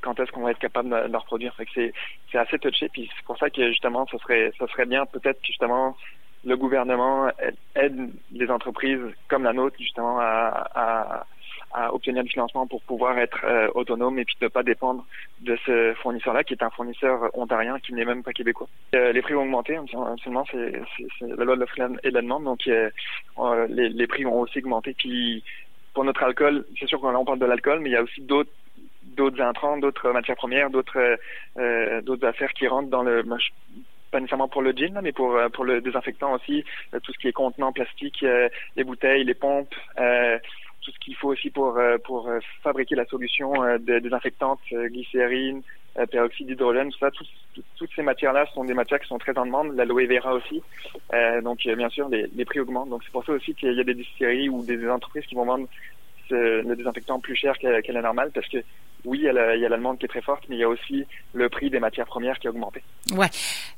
quand 0.00 0.18
est-ce 0.20 0.30
qu'on 0.30 0.42
va 0.42 0.52
être 0.52 0.58
capable 0.58 0.90
de, 0.90 1.08
de 1.08 1.16
reproduire. 1.16 1.54
Fait 1.54 1.66
que 1.66 1.72
c'est, 2.30 2.38
assez 2.38 2.58
touché, 2.58 2.88
puis 2.88 3.10
c'est 3.16 3.24
pour 3.24 3.38
ça 3.38 3.50
que 3.50 3.68
justement, 3.68 4.06
ça 4.06 4.18
serait, 4.18 4.52
ça 4.58 4.66
serait 4.68 4.86
bien 4.86 5.06
peut-être 5.06 5.38
justement 5.42 5.96
le 6.46 6.56
gouvernement 6.56 7.28
aide 7.74 8.10
les 8.32 8.50
entreprises 8.50 9.00
comme 9.28 9.42
la 9.42 9.52
nôtre 9.52 9.76
justement 9.78 10.18
à, 10.20 11.26
obtenir 11.92 12.24
du 12.24 12.30
financement 12.30 12.66
pour 12.66 12.80
pouvoir 12.82 13.18
être 13.18 13.44
euh, 13.44 13.68
autonome 13.74 14.18
et 14.18 14.24
puis 14.24 14.36
de 14.40 14.48
pas 14.48 14.62
dépendre 14.62 15.04
de 15.40 15.58
ce 15.66 15.92
fournisseur-là 16.00 16.42
qui 16.42 16.54
est 16.54 16.62
un 16.62 16.70
fournisseur 16.70 17.28
ontarien 17.34 17.78
qui 17.80 17.92
n'est 17.92 18.06
même 18.06 18.22
pas 18.22 18.32
québécois. 18.32 18.68
Euh, 18.94 19.12
les 19.12 19.20
prix 19.20 19.34
ont 19.34 19.42
augmenté, 19.42 19.78
seulement 20.24 20.44
c'est 20.50 20.72
la 21.20 21.44
loi 21.44 21.54
de 21.54 21.60
l'offre 21.60 21.78
et 22.02 22.08
de 22.08 22.14
la 22.14 22.22
demande, 22.22 22.44
donc 22.44 22.66
euh, 22.66 22.88
les, 23.68 24.06
prix 24.06 24.24
ont 24.24 24.40
aussi 24.40 24.60
augmenté. 24.60 24.94
Puis 24.94 25.44
pour 25.92 26.04
notre 26.04 26.22
alcool, 26.22 26.64
c'est 26.78 26.86
sûr 26.86 26.98
qu'on 26.98 27.14
on 27.14 27.26
parle 27.26 27.40
de 27.40 27.46
l'alcool, 27.46 27.80
mais 27.80 27.90
il 27.90 27.92
y 27.92 27.96
a 27.96 28.02
aussi 28.02 28.22
d'autres 28.22 29.42
intrants, 29.42 29.76
d'autres 29.76 30.12
matières 30.12 30.36
premières, 30.36 30.70
d'autres 30.70 31.18
d'autres 32.02 32.26
affaires 32.26 32.54
qui 32.54 32.68
rentrent 32.68 32.88
dans 32.88 33.02
le 33.02 33.22
pas 34.16 34.20
nécessairement 34.20 34.48
pour 34.48 34.62
le 34.62 34.72
gin, 34.72 34.98
mais 35.02 35.12
pour 35.12 35.38
pour 35.52 35.64
le 35.64 35.82
désinfectant 35.82 36.32
aussi, 36.32 36.64
tout 37.02 37.12
ce 37.12 37.18
qui 37.18 37.28
est 37.28 37.32
contenant 37.32 37.72
plastique, 37.72 38.24
les 38.76 38.84
bouteilles, 38.84 39.24
les 39.24 39.34
pompes, 39.34 39.74
tout 40.86 40.92
ce 40.92 40.98
qu'il 41.00 41.16
faut 41.16 41.28
aussi 41.28 41.50
pour 41.50 41.76
euh, 41.76 41.98
pour 41.98 42.28
euh, 42.28 42.38
fabriquer 42.62 42.94
la 42.94 43.04
solution 43.06 43.62
euh, 43.62 43.78
de, 43.78 43.98
désinfectante, 43.98 44.60
glycérine, 44.70 45.62
peroxyde 46.12 46.46
d'hydrogène, 46.46 46.90
tout 46.92 46.98
ça, 46.98 47.10
toutes 47.76 47.90
ces 47.96 48.02
matières-là 48.02 48.46
sont 48.54 48.64
des 48.64 48.74
matières 48.74 49.00
qui 49.00 49.08
sont 49.08 49.18
très 49.18 49.36
en 49.36 49.46
demande, 49.46 49.74
l'aloe 49.74 50.06
vera 50.06 50.34
aussi. 50.34 50.62
donc 51.42 51.58
bien 51.66 51.88
sûr, 51.88 52.08
les, 52.08 52.26
les 52.34 52.44
prix 52.44 52.60
augmentent. 52.60 52.90
Donc 52.90 53.02
c'est 53.02 53.10
pour 53.10 53.24
ça 53.24 53.32
aussi 53.32 53.54
qu'il 53.54 53.72
y 53.72 53.80
a 53.80 53.84
des 53.84 53.94
distilleries 53.94 54.50
ou 54.50 54.62
des 54.62 54.86
entreprises 54.88 55.24
qui 55.24 55.34
vont 55.34 55.46
vendre 55.46 55.66
le 56.28 56.74
désinfectant 56.74 57.18
plus 57.18 57.34
cher 57.34 57.56
qu'à 57.58 57.92
la 57.92 58.02
normale 58.02 58.30
parce 58.34 58.48
que 58.48 58.58
oui, 59.06 59.20
il 59.20 59.24
y, 59.24 59.28
a 59.28 59.32
la, 59.32 59.76
demande 59.76 59.98
qui 59.98 60.04
est 60.04 60.08
très 60.08 60.20
forte, 60.20 60.42
mais 60.48 60.56
il 60.56 60.58
y 60.58 60.64
a 60.64 60.68
aussi 60.68 61.04
le 61.32 61.48
prix 61.48 61.70
des 61.70 61.78
matières 61.78 62.06
premières 62.06 62.38
qui 62.38 62.48
a 62.48 62.50
augmenté. 62.50 62.82
Ouais, 63.12 63.30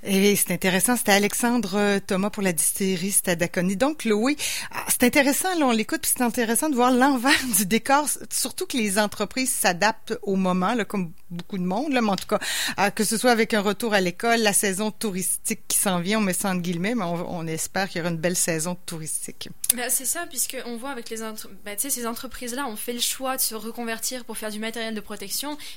et 0.03 0.35
c'est 0.37 0.53
intéressant. 0.53 0.97
C'était 0.97 1.13
Alexandre 1.13 1.77
euh, 1.77 1.99
Thomas 2.05 2.31
pour 2.31 2.43
la 2.43 2.53
distillerie 2.53 3.11
Stadaconi. 3.11 3.77
Donc, 3.77 3.99
Chloé, 3.99 4.37
ah, 4.73 4.85
c'est 4.89 5.05
intéressant, 5.05 5.57
là, 5.59 5.67
on 5.67 5.73
l'écoute, 5.73 6.01
puis 6.01 6.13
c'est 6.17 6.25
intéressant 6.25 6.71
de 6.71 6.75
voir 6.75 6.91
l'envers 6.91 7.39
du 7.59 7.67
décor, 7.67 8.07
surtout 8.31 8.67
que 8.67 8.79
les 8.79 8.99
entreprises 8.99 9.53
s'adaptent 9.53 10.19
au 10.23 10.37
moment, 10.37 10.75
là, 10.75 10.85
comme 10.87 11.13
beaucoup 11.31 11.59
de 11.59 11.65
monde, 11.65 11.93
là, 11.93 12.01
mais 12.01 12.11
en 12.11 12.17
tout 12.17 12.27
cas, 12.27 12.39
ah, 12.77 12.91
que 12.91 13.05
ce 13.05 13.17
soit 13.17 13.31
avec 13.31 13.55
un 13.55 13.61
retour 13.61 13.95
à 13.95 14.01
l'école, 14.01 14.41
la 14.41 14.53
saison 14.53 14.91
touristique 14.91 15.61
qui 15.69 15.77
s'en 15.77 16.01
vient, 16.01 16.19
on 16.19 16.23
met 16.23 16.33
ça 16.33 16.51
entre 16.51 16.63
guillemets, 16.63 16.95
mais 16.95 17.05
on, 17.05 17.47
espère 17.47 17.89
qu'il 17.89 17.99
y 17.99 18.01
aura 18.01 18.11
une 18.11 18.17
belle 18.17 18.37
saison 18.37 18.77
touristique. 18.87 19.49
Ben, 19.75 19.91
c'est 19.91 20.05
ça, 20.05 20.27
puisqu'on 20.29 20.77
voit 20.77 20.91
avec 20.91 21.11
les 21.11 21.19
ben, 21.65 21.77
ces 21.77 22.07
entreprises-là 22.07 22.67
ont 22.67 22.77
fait 22.77 22.93
le 22.93 23.01
choix 23.01 23.37
de 23.37 23.41
se 23.41 23.55
reconvertir 23.55 24.25
pour 24.25 24.37
faire 24.37 24.51
du 24.51 24.59
matériel 24.59 24.95
de 24.95 25.01
protection, 25.01 25.18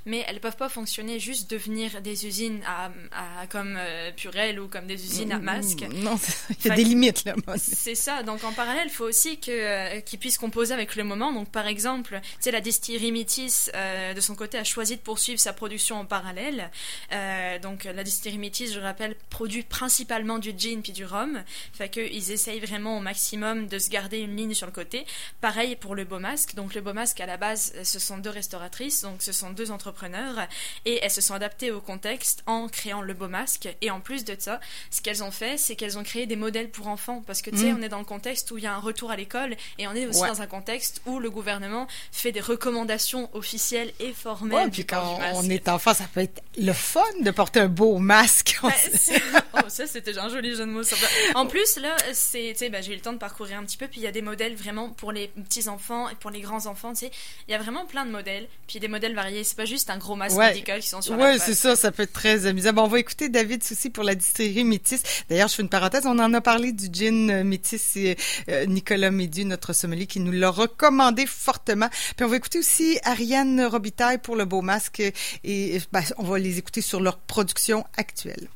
mais 0.05 0.23
elles 0.27 0.39
peuvent 0.39 0.57
pas 0.57 0.69
fonctionner 0.69 1.19
juste 1.19 1.49
devenir 1.49 2.01
des 2.01 2.25
usines 2.25 2.61
à, 2.65 2.91
comme 3.47 3.75
euh, 3.77 4.11
Purel 4.15 4.59
ou 4.59 4.67
comme 4.67 4.87
des 4.87 5.03
usines 5.03 5.31
à 5.31 5.39
mm, 5.39 5.43
masques. 5.43 5.85
Non, 5.93 6.19
il 6.49 6.67
y 6.67 6.71
a 6.71 6.75
des 6.75 6.83
limites 6.83 7.25
là. 7.25 7.35
C'est 7.57 7.95
ça. 7.95 8.23
Donc 8.23 8.43
en 8.43 8.51
parallèle, 8.51 8.87
il 8.87 8.93
faut 8.93 9.05
aussi 9.05 9.39
que 9.39 9.51
euh, 9.51 10.01
qu'ils 10.01 10.19
puissent 10.19 10.37
composer 10.37 10.73
avec 10.73 10.95
le 10.95 11.03
moment. 11.03 11.31
Donc 11.31 11.49
par 11.49 11.67
exemple, 11.67 12.19
tu 12.21 12.27
sais, 12.39 12.51
la 12.51 12.61
distillerie 12.61 13.11
Métis 13.11 13.71
euh, 13.75 14.13
de 14.13 14.21
son 14.21 14.35
côté 14.35 14.57
a 14.57 14.63
choisi 14.63 14.95
de 14.95 15.01
poursuivre 15.01 15.39
sa 15.39 15.53
production 15.53 15.97
en 15.97 16.05
parallèle. 16.05 16.71
donc 17.61 17.83
la 17.83 18.03
distillerie 18.03 18.37
Métis, 18.37 18.73
je 18.73 18.79
rappelle, 18.79 19.15
produit 19.29 19.63
principalement 19.63 20.39
du 20.39 20.53
gin 20.57 20.81
puis 20.81 20.91
du 20.91 21.05
rhum. 21.05 21.43
Fait 21.73 21.89
qu'ils 21.89 22.31
essayent 22.31 22.59
vraiment 22.59 22.97
au 22.97 23.01
maximum 23.01 23.67
de 23.67 23.79
se 23.79 23.89
garder 23.89 24.19
une 24.19 24.35
ligne 24.35 24.53
sur 24.53 24.65
le 24.65 24.71
côté. 24.71 25.05
Pareil 25.39 25.75
pour 25.75 25.95
le 25.95 26.03
Beau 26.03 26.19
Masque. 26.19 26.55
Donc 26.55 26.73
le 26.73 26.81
Beau 26.81 26.93
Masque 26.93 27.19
à 27.19 27.25
la 27.25 27.37
base, 27.37 27.73
ce 27.83 27.99
sont 27.99 28.17
deux 28.17 28.29
restauratrices, 28.29 29.01
donc 29.01 29.20
ce 29.21 29.31
sont 29.31 29.51
deux 29.51 29.71
entrepreneurs 29.71 30.47
et 30.85 30.99
elles 31.03 31.11
se 31.11 31.21
sont 31.21 31.33
adaptées 31.33 31.71
au 31.71 31.81
contexte 31.81 32.43
en 32.45 32.67
créant 32.67 33.01
le 33.01 33.13
Beau 33.13 33.27
Masque. 33.27 33.69
Et 33.81 33.91
en 33.91 33.99
plus 33.99 34.25
de 34.25 34.35
ça, 34.37 34.59
ce 34.89 35.01
qu'elles 35.01 35.23
ont 35.23 35.31
fait, 35.31 35.57
c'est 35.57 35.75
qu'elles 35.75 35.97
ont 35.97 36.03
créé 36.03 36.25
des 36.25 36.35
modèles 36.35 36.69
pour 36.69 36.87
enfants 36.87 37.23
parce 37.25 37.41
que 37.41 37.49
tu 37.49 37.57
sais, 37.57 37.71
mm. 37.71 37.77
on 37.79 37.81
est 37.81 37.89
dans 37.89 37.99
le 37.99 38.05
contexte 38.05 38.51
où 38.51 38.57
il 38.57 38.63
y 38.63 38.67
a 38.67 38.73
un 38.73 38.79
retour 38.79 39.11
à 39.11 39.15
l'école 39.15 39.55
et 39.77 39.87
on 39.87 39.93
est 39.93 40.05
aussi 40.05 40.21
dans 40.21 40.41
un 40.41 40.47
contexte 40.47 41.01
où 41.05 41.19
le 41.19 41.29
gouvernement 41.29 41.87
fait 42.11 42.31
des 42.31 42.41
recommandations 42.41 43.29
officielles 43.33 43.93
et 43.99 44.13
formelles. 44.13 44.69
puis 44.69 44.85
quand 44.85 45.19
on 45.33 45.43
est 45.49 45.67
enfant, 45.69 45.93
ça 45.93 46.05
peut 46.13 46.21
être 46.21 46.41
le 46.57 46.73
fun 46.73 47.01
de 47.21 47.31
porter 47.31 47.59
un 47.59 47.67
beau 47.67 47.97
masque. 47.97 48.59
Ben, 48.71 49.19
oh, 49.53 49.69
ça 49.69 49.87
c'était 49.87 50.17
un 50.17 50.29
joli 50.29 50.51
jeu 50.51 50.59
de 50.59 50.65
mots. 50.65 50.81
En 51.35 51.45
plus 51.45 51.77
là, 51.77 51.95
c'est, 52.13 52.51
tu 52.51 52.57
sais, 52.57 52.69
ben, 52.69 52.81
j'ai 52.81 52.93
eu 52.93 52.95
le 52.95 53.01
temps 53.01 53.13
de 53.13 53.17
parcourir 53.17 53.57
un 53.57 53.63
petit 53.63 53.77
peu, 53.77 53.87
puis 53.87 53.99
il 53.99 54.03
y 54.03 54.07
a 54.07 54.11
des 54.11 54.21
modèles 54.21 54.55
vraiment 54.55 54.89
pour 54.89 55.11
les 55.11 55.27
petits 55.29 55.67
enfants 55.67 56.09
et 56.09 56.15
pour 56.15 56.29
les 56.29 56.41
grands 56.41 56.67
enfants. 56.67 56.93
Tu 56.93 56.99
sais, 56.99 57.11
il 57.47 57.51
y 57.51 57.55
a 57.55 57.57
vraiment 57.57 57.85
plein 57.85 58.05
de 58.05 58.11
modèles, 58.11 58.47
puis 58.67 58.79
des 58.79 58.87
modèles 58.87 59.10
variés. 59.13 59.43
C'est 59.43 59.57
pas 59.57 59.65
juste 59.65 59.89
un 59.89 59.97
gros 59.97 60.15
masque 60.15 60.37
médical 60.37 60.81
qui 60.81 60.87
sont 60.87 61.01
sur 61.01 61.17
ouais, 61.17 61.37
c'est 61.37 61.53
ça. 61.53 61.75
Ça 61.75 61.91
peut 61.91 62.03
être 62.03 62.13
très 62.13 62.45
amusant. 62.45 62.73
Bon, 62.73 62.83
on 62.83 62.87
va 62.87 62.99
écouter 62.99 63.29
David 63.29 63.63
Soucy 63.63 63.89
pour 63.89 64.03
la 64.03 64.15
distillerie 64.15 64.63
Métis. 64.63 65.25
D'ailleurs, 65.29 65.47
je 65.47 65.55
fais 65.55 65.63
une 65.63 65.69
parenthèse. 65.69 66.05
On 66.05 66.19
en 66.19 66.33
a 66.33 66.41
parlé 66.41 66.71
du 66.71 66.87
gin 66.91 67.29
euh, 67.29 67.43
Métis 67.43 67.95
et 67.97 68.15
euh, 68.49 68.65
Nicolas 68.65 69.11
Médu, 69.11 69.45
notre 69.45 69.73
sommelier, 69.73 70.07
qui 70.07 70.19
nous 70.19 70.31
l'a 70.31 70.49
recommandé 70.49 71.25
fortement. 71.25 71.89
Puis 72.15 72.25
on 72.25 72.27
va 72.27 72.35
écouter 72.35 72.59
aussi 72.59 72.99
Ariane 73.03 73.63
Robitaille 73.65 74.19
pour 74.19 74.35
le 74.35 74.45
beau 74.45 74.61
masque 74.61 75.01
et 75.43 75.77
ben, 75.91 76.01
on 76.17 76.23
va 76.23 76.39
les 76.39 76.57
écouter 76.59 76.81
sur 76.81 76.99
leur 77.01 77.17
production 77.17 77.85
actuelle. 77.97 78.47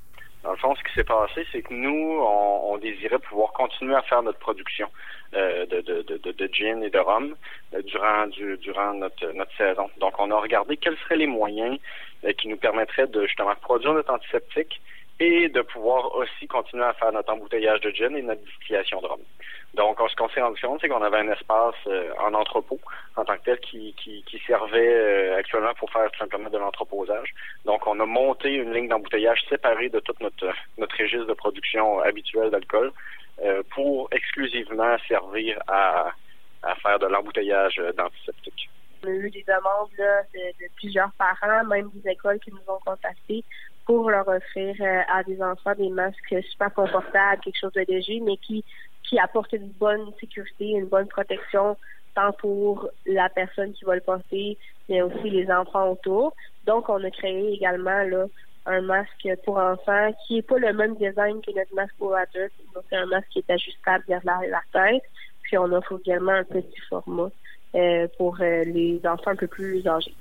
Dans 0.46 0.52
le 0.52 0.58
fond, 0.58 0.76
ce 0.76 0.84
qui 0.84 0.94
s'est 0.94 1.04
passé, 1.04 1.44
c'est 1.52 1.64
que 1.64 1.74
nous, 1.74 2.20
on, 2.22 2.78
désirait 2.78 3.18
pouvoir 3.18 3.52
continuer 3.54 3.96
à 3.96 4.04
faire 4.04 4.22
notre 4.22 4.38
production 4.38 4.88
de, 5.36 5.82
de, 5.82 6.02
de, 6.02 6.32
de, 6.32 6.50
gin 6.54 6.82
et 6.84 6.90
de 6.90 7.00
rhum 7.00 7.36
euh, 7.74 7.82
durant, 7.82 8.28
du, 8.28 8.58
durant 8.58 8.94
notre, 8.94 9.32
notre 9.34 9.56
saison. 9.58 9.90
Donc, 10.00 10.14
on 10.20 10.32
a 10.32 10.40
regardé 10.40 10.78
quels 10.78 10.98
seraient 10.98 11.18
les 11.18 11.28
moyens 11.28 11.78
euh, 12.24 12.34
qui 12.34 12.48
nous 12.48 12.58
permettraient 12.58 13.08
de 13.08 13.26
justement 13.26 13.56
produire 13.56 13.94
notre 13.94 14.14
antiseptique 14.14 14.82
et 15.20 15.50
de 15.50 15.62
pouvoir 15.62 16.14
aussi 16.16 16.48
continuer 16.48 16.84
à 16.84 16.94
faire 16.94 17.12
notre 17.12 17.32
embouteillage 17.32 17.82
de 17.82 17.92
gin 17.92 18.16
et 18.16 18.22
notre 18.22 18.44
distillation 18.44 19.02
de 19.02 19.08
rhum. 19.08 19.22
Donc, 19.74 19.98
ce 20.10 20.16
qu'on 20.16 20.30
s'est 20.30 20.42
rendu 20.42 20.60
compte, 20.62 20.80
c'est 20.82 20.88
qu'on 20.88 21.02
avait 21.02 21.20
un 21.20 21.32
espace 21.32 21.76
euh, 21.88 22.10
en 22.20 22.34
entrepôt 22.34 22.80
en 23.18 23.26
tant 23.26 23.36
que 23.38 23.44
tel 23.44 23.60
qui, 23.60 23.94
qui, 23.98 24.24
qui 24.24 24.40
servait 24.48 24.96
euh, 24.96 25.38
actuellement 25.38 25.74
pour 25.74 25.92
faire 25.92 26.10
tout 26.12 26.20
simplement 26.20 26.50
de 26.50 26.58
l'entreposage. 26.58 27.34
Donc, 27.66 27.86
on 27.86 28.00
a 28.00 28.06
monté 28.06 28.54
une 28.54 28.74
ligne 28.74 28.88
d'embouteillage 28.88 29.44
séparée 29.50 29.90
de 29.90 30.00
toute 30.00 30.20
notre, 30.22 30.54
notre 30.78 30.98
registre 30.98 31.28
de 31.28 31.34
production 31.34 32.00
habituel 32.00 32.52
d'alcool 32.52 32.92
euh, 33.44 33.64
pour 33.72 34.08
exclusivement 34.12 34.96
servir 35.08 35.60
à, 35.68 36.12
à 36.64 36.76
faire 36.76 37.00
de 37.00 37.08
l'embouteillage 37.08 37.82
d'antiseptique. 37.98 38.70
On 39.04 39.08
a 39.08 39.12
eu 39.12 39.30
des 39.30 39.44
demandes 39.48 39.90
de, 39.98 40.68
plusieurs 40.78 41.12
parents, 41.18 41.64
même 41.66 41.90
des 41.94 42.12
écoles 42.12 42.40
qui 42.40 42.52
nous 42.52 42.74
ont 42.74 42.80
contactés 42.86 43.44
pour 43.86 44.10
leur 44.10 44.28
offrir 44.28 44.76
à 45.14 45.24
des 45.24 45.42
enfants 45.42 45.76
des 45.78 45.90
masques 45.90 46.36
super 46.50 46.74
confortables, 46.74 47.42
quelque 47.44 47.60
chose 47.60 47.74
de 47.74 47.86
léger, 47.88 48.20
mais 48.20 48.38
qui 48.38 48.64
qui 49.08 49.20
apporte 49.20 49.54
une 49.54 49.70
bonne 49.70 50.12
sécurité, 50.20 50.72
une 50.72 50.88
bonne 50.88 51.08
protection, 51.08 51.78
tant 52.16 52.32
pour 52.34 52.90
la 53.06 53.30
personne 53.30 53.74
qui 53.74 53.86
va 53.86 53.96
le 53.96 54.02
porter, 54.02 54.58
mais 54.90 55.02
aussi 55.02 55.30
les 55.30 55.50
enfants 55.52 55.92
autour. 55.92 56.34
Donc, 56.66 56.90
on 56.90 57.04
a 57.04 57.12
créé 57.12 57.54
également 57.54 58.28
un 58.66 58.82
masque 58.82 59.30
pour 59.44 59.58
enfants 59.58 60.12
qui 60.26 60.40
est 60.40 60.42
pas 60.42 60.58
le 60.58 60.74
même 60.74 60.96
design 60.96 61.42
que 61.42 61.52
notre 61.52 61.74
masque 61.76 61.96
pour 61.98 62.16
adultes. 62.16 62.54
Donc, 62.74 62.84
c'est 62.90 62.96
un 62.96 63.06
masque 63.06 63.28
qui 63.30 63.40
est 63.40 63.52
ajustable 63.52 64.04
vers 64.08 64.22
la 64.26 64.62
tête. 64.74 65.04
Puis, 65.44 65.58
on 65.58 65.72
offre 65.72 66.00
également 66.04 66.32
un 66.32 66.44
petit 66.44 66.80
format 66.90 67.24
euh, 67.24 67.30
pour 68.18 68.38
euh, 68.42 68.64
les 68.64 69.02
enfants 69.06 69.32
un 69.32 69.36
peu 69.36 69.48
plus 69.48 69.86
âgés. 69.88 70.14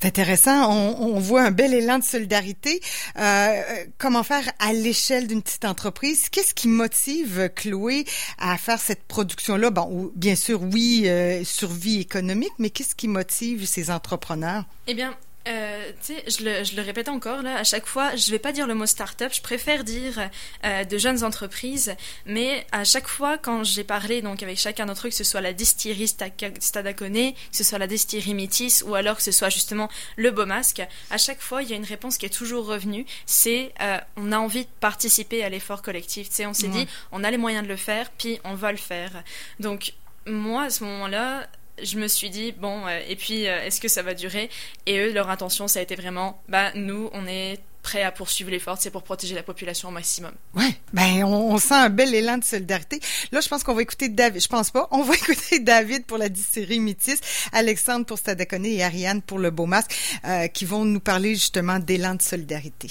C'est 0.00 0.06
intéressant. 0.06 0.72
On, 0.72 1.18
voit 1.18 1.42
un 1.42 1.50
bel 1.50 1.74
élan 1.74 1.98
de 1.98 2.04
solidarité. 2.04 2.80
Euh, 3.18 3.60
comment 3.98 4.22
faire 4.22 4.44
à 4.60 4.72
l'échelle 4.72 5.26
d'une 5.26 5.42
petite 5.42 5.64
entreprise? 5.64 6.28
Qu'est-ce 6.28 6.54
qui 6.54 6.68
motive 6.68 7.50
Chloé 7.54 8.04
à 8.38 8.56
faire 8.56 8.78
cette 8.78 9.02
production-là? 9.04 9.70
Bon, 9.70 10.10
bien 10.14 10.36
sûr, 10.36 10.62
oui, 10.62 11.04
euh, 11.06 11.42
survie 11.44 12.00
économique, 12.00 12.52
mais 12.58 12.70
qu'est-ce 12.70 12.94
qui 12.94 13.08
motive 13.08 13.66
ces 13.66 13.90
entrepreneurs? 13.90 14.64
Eh 14.86 14.94
bien, 14.94 15.14
euh, 15.48 15.92
tu 16.04 16.14
sais, 16.14 16.24
je 16.26 16.44
le, 16.44 16.64
je 16.64 16.76
le, 16.76 16.82
répète 16.82 17.08
encore, 17.08 17.42
là, 17.42 17.56
à 17.56 17.64
chaque 17.64 17.86
fois, 17.86 18.14
je 18.16 18.30
vais 18.30 18.38
pas 18.38 18.52
dire 18.52 18.66
le 18.66 18.74
mot 18.74 18.86
start-up, 18.86 19.32
je 19.34 19.40
préfère 19.40 19.84
dire 19.84 20.28
euh, 20.64 20.84
de 20.84 20.98
jeunes 20.98 21.24
entreprises, 21.24 21.94
mais 22.26 22.66
à 22.72 22.84
chaque 22.84 23.08
fois, 23.08 23.38
quand 23.38 23.64
j'ai 23.64 23.84
parlé 23.84 24.20
donc 24.20 24.42
avec 24.42 24.58
chacun 24.58 24.86
d'entre 24.86 25.06
eux, 25.06 25.10
que 25.10 25.16
ce 25.16 25.24
soit 25.24 25.40
la 25.40 25.52
distillerie 25.52 26.08
Stadacone, 26.08 27.32
que 27.32 27.56
ce 27.56 27.64
soit 27.64 27.78
la 27.78 27.86
distillerie 27.86 28.34
Métis, 28.34 28.84
ou 28.86 28.94
alors 28.94 29.16
que 29.16 29.22
ce 29.22 29.32
soit 29.32 29.48
justement 29.48 29.88
le 30.16 30.30
Beau 30.30 30.46
Masque, 30.46 30.82
à 31.10 31.18
chaque 31.18 31.40
fois, 31.40 31.62
il 31.62 31.70
y 31.70 31.72
a 31.72 31.76
une 31.76 31.84
réponse 31.84 32.18
qui 32.18 32.26
est 32.26 32.30
toujours 32.30 32.66
revenue, 32.66 33.06
c'est 33.26 33.72
euh, 33.80 33.98
on 34.16 34.32
a 34.32 34.38
envie 34.38 34.64
de 34.64 34.70
participer 34.80 35.44
à 35.44 35.48
l'effort 35.48 35.82
collectif. 35.82 36.28
Tu 36.28 36.34
sais, 36.36 36.46
on 36.46 36.54
s'est 36.54 36.68
dit, 36.68 36.86
on 37.12 37.24
a 37.24 37.30
les 37.30 37.38
moyens 37.38 37.64
de 37.64 37.68
le 37.68 37.76
faire, 37.76 38.10
puis 38.10 38.38
on 38.44 38.54
va 38.54 38.72
le 38.72 38.78
faire. 38.78 39.22
Donc, 39.60 39.94
moi, 40.26 40.64
à 40.64 40.70
ce 40.70 40.84
moment-là, 40.84 41.46
je 41.82 41.98
me 41.98 42.08
suis 42.08 42.30
dit, 42.30 42.52
bon, 42.52 42.86
euh, 42.86 43.00
et 43.08 43.16
puis, 43.16 43.46
euh, 43.46 43.64
est-ce 43.64 43.80
que 43.80 43.88
ça 43.88 44.02
va 44.02 44.14
durer? 44.14 44.48
Et 44.86 44.98
eux, 44.98 45.12
leur 45.12 45.30
intention, 45.30 45.68
ça 45.68 45.80
a 45.80 45.82
été 45.82 45.94
vraiment, 45.94 46.40
bah, 46.48 46.70
nous, 46.74 47.10
on 47.12 47.26
est 47.26 47.60
prêts 47.82 48.02
à 48.02 48.12
poursuivre 48.12 48.50
l'effort, 48.50 48.76
c'est 48.76 48.90
pour 48.90 49.02
protéger 49.02 49.34
la 49.34 49.42
population 49.42 49.88
au 49.88 49.92
maximum. 49.92 50.32
Ouais, 50.54 50.74
ben 50.92 51.24
on, 51.24 51.56
sent 51.58 51.74
un 51.74 51.88
bel 51.88 52.14
élan 52.14 52.36
de 52.36 52.44
solidarité. 52.44 53.00
Là, 53.32 53.40
je 53.40 53.48
pense 53.48 53.64
qu'on 53.64 53.74
va 53.74 53.82
écouter 53.82 54.08
David. 54.08 54.42
Je 54.42 54.48
pense 54.48 54.70
pas. 54.70 54.88
On 54.90 55.02
va 55.02 55.14
écouter 55.22 55.60
David 55.60 56.04
pour 56.06 56.18
la 56.18 56.28
distillerie 56.28 56.80
Métis, 56.80 57.48
Alexandre 57.52 58.04
pour 58.04 58.18
Stadacone 58.18 58.66
et 58.66 58.82
Ariane 58.82 59.22
pour 59.22 59.38
le 59.38 59.50
Beau 59.50 59.66
Masque, 59.66 59.94
euh, 60.26 60.48
qui 60.48 60.64
vont 60.64 60.84
nous 60.84 61.00
parler 61.00 61.30
justement 61.30 61.78
d'élan 61.78 62.14
de 62.14 62.22
solidarité. 62.22 62.88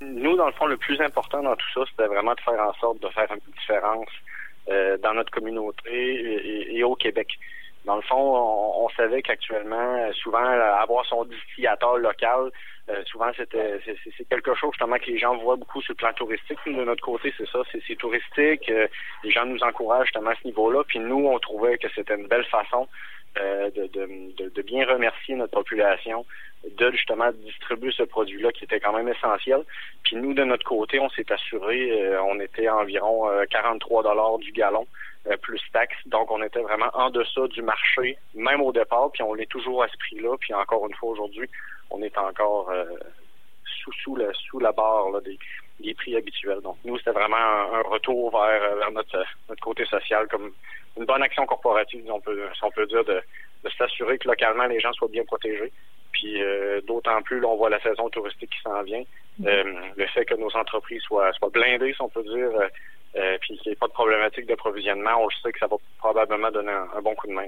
Nous, 0.00 0.36
dans 0.36 0.46
le 0.46 0.52
fond, 0.52 0.66
le 0.66 0.76
plus 0.76 1.00
important 1.00 1.42
dans 1.42 1.56
tout 1.56 1.66
ça, 1.74 1.80
c'était 1.90 2.08
vraiment 2.08 2.34
de 2.34 2.40
faire 2.40 2.60
en 2.60 2.74
sorte 2.74 3.00
de 3.00 3.08
faire 3.08 3.28
une 3.30 3.52
différence 3.58 4.08
dans 5.02 5.14
notre 5.14 5.30
communauté 5.30 6.76
et 6.76 6.84
au 6.84 6.94
Québec. 6.94 7.26
Dans 7.88 7.96
le 7.96 8.02
fond, 8.02 8.36
on, 8.84 8.88
savait 8.90 9.22
qu'actuellement, 9.22 10.12
souvent, 10.12 10.44
avoir 10.44 11.06
son 11.06 11.24
distillateur 11.24 11.96
local, 11.96 12.50
euh, 12.90 13.02
souvent 13.06 13.30
c'était 13.34 13.80
c'est 13.84 14.28
quelque 14.28 14.54
chose 14.54 14.72
justement 14.72 14.98
que 14.98 15.06
les 15.06 15.18
gens 15.18 15.34
voient 15.38 15.56
beaucoup 15.56 15.80
sur 15.80 15.92
le 15.92 15.96
plan 15.96 16.12
touristique. 16.12 16.58
de 16.66 16.84
notre 16.84 17.02
côté, 17.02 17.32
c'est 17.38 17.48
ça, 17.48 17.60
c'est 17.72 17.96
touristique. 17.96 18.70
Euh, 18.70 18.88
les 19.24 19.30
gens 19.30 19.46
nous 19.46 19.62
encouragent 19.62 20.08
justement 20.08 20.30
à 20.30 20.34
ce 20.34 20.46
niveau-là. 20.46 20.84
Puis 20.86 20.98
nous, 20.98 21.26
on 21.28 21.38
trouvait 21.38 21.78
que 21.78 21.88
c'était 21.94 22.14
une 22.14 22.26
belle 22.26 22.44
façon 22.44 22.88
euh, 23.40 23.70
de, 23.70 24.62
bien 24.62 24.86
remercier 24.86 25.34
notre 25.36 25.52
population 25.52 26.26
de 26.76 26.90
justement 26.90 27.30
distribuer 27.32 27.92
ce 27.92 28.02
produit-là 28.02 28.52
qui 28.52 28.64
était 28.64 28.80
quand 28.80 28.92
même 28.92 29.08
essentiel. 29.08 29.62
Puis 30.02 30.16
nous, 30.16 30.34
de 30.34 30.44
notre 30.44 30.64
côté, 30.64 31.00
on 31.00 31.08
s'est 31.08 31.32
assuré, 31.32 32.18
on 32.18 32.38
était 32.40 32.66
à 32.66 32.76
environ 32.76 33.30
43 33.48 34.02
dollars 34.02 34.38
du 34.38 34.52
gallon 34.52 34.86
euh, 34.86 35.17
plus 35.36 35.60
taxes. 35.72 35.96
Donc, 36.06 36.30
on 36.30 36.42
était 36.42 36.60
vraiment 36.60 36.90
en 36.94 37.10
deçà 37.10 37.46
du 37.48 37.62
marché, 37.62 38.18
même 38.34 38.60
au 38.60 38.72
départ, 38.72 39.10
puis 39.12 39.22
on 39.22 39.34
l'est 39.34 39.50
toujours 39.50 39.82
à 39.82 39.88
ce 39.88 39.96
prix-là. 39.98 40.36
Puis 40.40 40.54
encore 40.54 40.86
une 40.86 40.94
fois, 40.94 41.10
aujourd'hui, 41.10 41.48
on 41.90 42.02
est 42.02 42.16
encore 42.16 42.70
euh, 42.70 42.84
sous, 43.82 43.92
sous, 43.92 44.16
la, 44.16 44.32
sous 44.32 44.58
la 44.58 44.72
barre 44.72 45.20
des, 45.22 45.38
les 45.80 45.94
prix 45.94 46.16
habituels. 46.16 46.60
Donc 46.60 46.76
nous, 46.84 46.98
c'était 46.98 47.12
vraiment 47.12 47.36
un, 47.36 47.82
retour 47.82 48.30
vers, 48.30 48.76
vers 48.76 48.90
notre, 48.92 49.24
notre 49.48 49.62
côté 49.62 49.84
social, 49.86 50.26
comme 50.28 50.52
une 50.96 51.04
bonne 51.04 51.22
action 51.22 51.46
corporative, 51.46 52.04
si 52.04 52.10
on 52.10 52.20
peut, 52.20 52.48
si 52.54 52.64
on 52.64 52.70
peut 52.70 52.86
dire, 52.86 53.04
de, 53.04 53.22
de 53.64 53.70
s'assurer 53.70 54.18
que 54.18 54.28
localement 54.28 54.66
les 54.66 54.80
gens 54.80 54.92
soient 54.92 55.08
bien 55.08 55.24
protégés. 55.24 55.72
Puis 56.18 56.42
euh, 56.42 56.80
d'autant 56.82 57.22
plus, 57.22 57.40
là, 57.40 57.48
on 57.48 57.56
voit 57.56 57.70
la 57.70 57.80
saison 57.80 58.08
touristique 58.08 58.50
qui 58.50 58.60
s'en 58.62 58.82
vient. 58.82 59.04
Mm-hmm. 59.40 59.46
Euh, 59.46 59.64
le 59.96 60.06
fait 60.06 60.24
que 60.24 60.34
nos 60.34 60.54
entreprises 60.56 61.02
soient, 61.02 61.32
soient 61.34 61.50
blindées, 61.50 61.92
si 61.92 62.02
on 62.02 62.08
peut 62.08 62.24
dire, 62.24 62.50
euh, 63.16 63.38
puis 63.40 63.56
qu'il 63.58 63.70
n'y 63.70 63.72
ait 63.74 63.76
pas 63.76 63.86
de 63.86 63.92
problématique 63.92 64.46
d'approvisionnement, 64.46 65.22
on 65.22 65.30
sait 65.30 65.52
que 65.52 65.58
ça 65.60 65.68
va 65.68 65.76
probablement 65.98 66.50
donner 66.50 66.72
un, 66.72 67.00
bon 67.02 67.14
coup 67.14 67.28
de 67.28 67.32
main. 67.32 67.44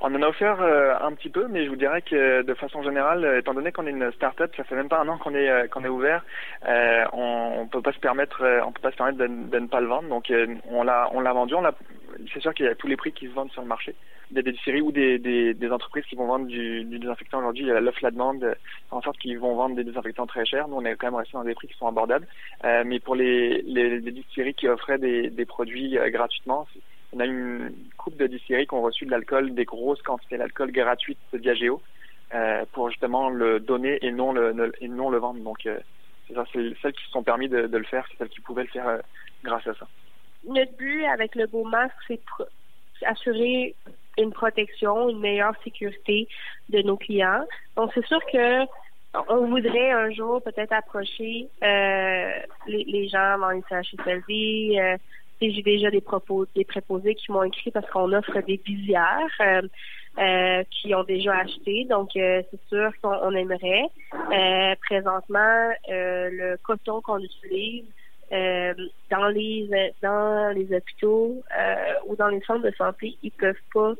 On 0.00 0.14
en 0.14 0.22
a 0.22 0.28
offert 0.28 0.62
euh, 0.62 0.94
un 1.00 1.12
petit 1.12 1.28
peu, 1.28 1.46
mais 1.48 1.64
je 1.64 1.68
vous 1.68 1.76
dirais 1.76 2.00
que 2.00 2.40
de 2.40 2.54
façon 2.54 2.82
générale, 2.82 3.38
étant 3.38 3.52
donné 3.52 3.70
qu'on 3.70 3.86
est 3.86 3.90
une 3.90 4.10
start-up, 4.12 4.50
ça 4.56 4.64
fait 4.64 4.76
même 4.76 4.88
pas 4.88 5.00
un 5.00 5.08
an 5.08 5.18
qu'on 5.18 5.34
est 5.34 5.68
qu'on 5.68 5.84
est 5.84 5.88
ouvert, 5.88 6.24
on, 7.12 7.56
on 7.58 7.66
peut 7.66 7.82
pas 7.82 7.92
se 7.92 7.98
permettre, 7.98 8.42
on 8.64 8.72
peut 8.72 8.80
pas 8.80 8.92
se 8.92 8.96
permettre 8.96 9.18
de, 9.18 9.26
de 9.26 9.58
ne 9.58 9.66
pas 9.66 9.80
le 9.80 9.88
vendre. 9.88 10.08
Donc 10.08 10.32
on 10.70 10.84
l'a 10.84 11.10
on 11.12 11.20
l'a 11.20 11.32
vendu, 11.32 11.54
on 11.54 11.60
l'a 11.60 11.74
c'est 12.32 12.40
sûr 12.40 12.54
qu'il 12.54 12.66
y 12.66 12.68
a 12.68 12.74
tous 12.74 12.86
les 12.86 12.96
prix 12.96 13.12
qui 13.12 13.26
se 13.26 13.32
vendent 13.32 13.52
sur 13.52 13.62
le 13.62 13.68
marché. 13.68 13.94
Des, 14.30 14.42
des 14.42 14.52
distilleries 14.52 14.82
ou 14.82 14.92
des, 14.92 15.70
entreprises 15.72 16.04
qui 16.04 16.14
vont 16.14 16.26
vendre 16.26 16.46
du, 16.46 16.84
désinfectant 16.84 17.38
aujourd'hui, 17.38 17.64
il 17.64 17.68
y 17.68 17.72
a 17.72 17.80
l'offre, 17.80 17.98
la 18.02 18.10
demande, 18.10 18.56
en 18.90 19.02
sorte 19.02 19.18
qu'ils 19.18 19.38
vont 19.38 19.56
vendre 19.56 19.76
des 19.76 19.84
désinfectants 19.84 20.26
très 20.26 20.44
chers. 20.44 20.68
Nous, 20.68 20.76
on 20.76 20.84
est 20.84 20.94
quand 20.94 21.08
même 21.08 21.16
resté 21.16 21.32
dans 21.32 21.44
des 21.44 21.54
prix 21.54 21.68
qui 21.68 21.76
sont 21.76 21.88
abordables. 21.88 22.28
Euh, 22.64 22.84
mais 22.86 23.00
pour 23.00 23.16
les, 23.16 23.62
les, 23.62 24.00
distilleries 24.12 24.54
qui 24.54 24.68
offraient 24.68 24.98
des, 24.98 25.46
produits 25.46 25.98
euh, 25.98 26.10
gratuitement, 26.10 26.68
on 27.12 27.20
a 27.20 27.26
une 27.26 27.72
coupe 27.96 28.16
de 28.16 28.26
distilleries 28.26 28.66
qui 28.66 28.74
ont 28.74 28.82
reçu 28.82 29.04
de 29.04 29.10
l'alcool, 29.10 29.54
des 29.54 29.64
grosses 29.64 30.02
quantités 30.02 30.38
d'alcool 30.38 30.70
gratuites 30.70 31.18
de 31.32 31.38
Diageo, 31.38 31.82
euh, 32.32 32.64
pour 32.72 32.90
justement 32.90 33.28
le 33.28 33.58
donner 33.58 33.98
et 34.02 34.12
non 34.12 34.32
le, 34.32 35.18
vendre. 35.18 35.42
Donc, 35.42 35.66
euh, 35.66 35.80
c'est 36.28 36.34
ça, 36.34 36.44
c'est 36.52 36.72
celles 36.80 36.92
qui 36.92 37.04
se 37.04 37.10
sont 37.10 37.24
permis 37.24 37.48
de, 37.48 37.66
le 37.66 37.84
faire, 37.84 38.06
c'est 38.08 38.18
celles 38.18 38.28
qui 38.28 38.40
pouvaient 38.40 38.62
le 38.62 38.68
faire 38.68 38.86
euh, 38.86 38.98
grâce 39.42 39.66
à 39.66 39.74
ça 39.74 39.88
notre 40.44 40.76
but 40.76 41.04
avec 41.04 41.34
le 41.34 41.46
beau 41.46 41.64
masque, 41.64 41.94
c'est 42.08 42.20
assurer 43.06 43.74
une 44.18 44.32
protection, 44.32 45.08
une 45.08 45.20
meilleure 45.20 45.54
sécurité 45.64 46.28
de 46.68 46.82
nos 46.82 46.96
clients. 46.96 47.44
Donc, 47.76 47.90
c'est 47.94 48.04
sûr 48.06 48.20
que 48.32 48.64
on 49.28 49.46
voudrait 49.48 49.90
un 49.90 50.10
jour 50.10 50.40
peut-être 50.42 50.72
approcher 50.72 51.48
euh, 51.64 52.30
les, 52.66 53.08
gens 53.08 53.38
dans 53.38 53.50
les 53.50 53.62
CHSLD. 53.68 54.78
Euh, 54.78 54.96
j'ai 55.40 55.62
déjà 55.62 55.90
des 55.90 56.00
propos, 56.00 56.46
des 56.54 56.64
préposés 56.64 57.14
qui 57.14 57.32
m'ont 57.32 57.42
écrit 57.42 57.70
parce 57.70 57.88
qu'on 57.90 58.12
offre 58.12 58.40
des 58.42 58.60
visières 58.64 59.36
euh, 59.40 59.62
euh 60.18 60.62
qui 60.70 60.94
ont 60.94 61.04
déjà 61.04 61.38
acheté. 61.38 61.86
Donc, 61.86 62.14
euh, 62.16 62.42
c'est 62.50 62.68
sûr 62.68 62.92
qu'on 63.02 63.32
aimerait. 63.32 63.86
Euh, 64.14 64.74
présentement, 64.86 65.70
le 65.88 66.56
coton 66.58 67.00
qu'on 67.00 67.18
utilise, 67.18 67.86
euh, 68.32 68.74
dans 69.10 69.26
les 69.26 69.68
dans 70.02 70.54
les 70.54 70.72
hôpitaux 70.72 71.42
euh, 71.58 71.94
ou 72.06 72.14
dans 72.14 72.28
les 72.28 72.40
centres 72.42 72.62
de 72.62 72.70
santé, 72.76 73.16
ils 73.24 73.32
peuvent 73.32 73.56
pas 73.74 73.94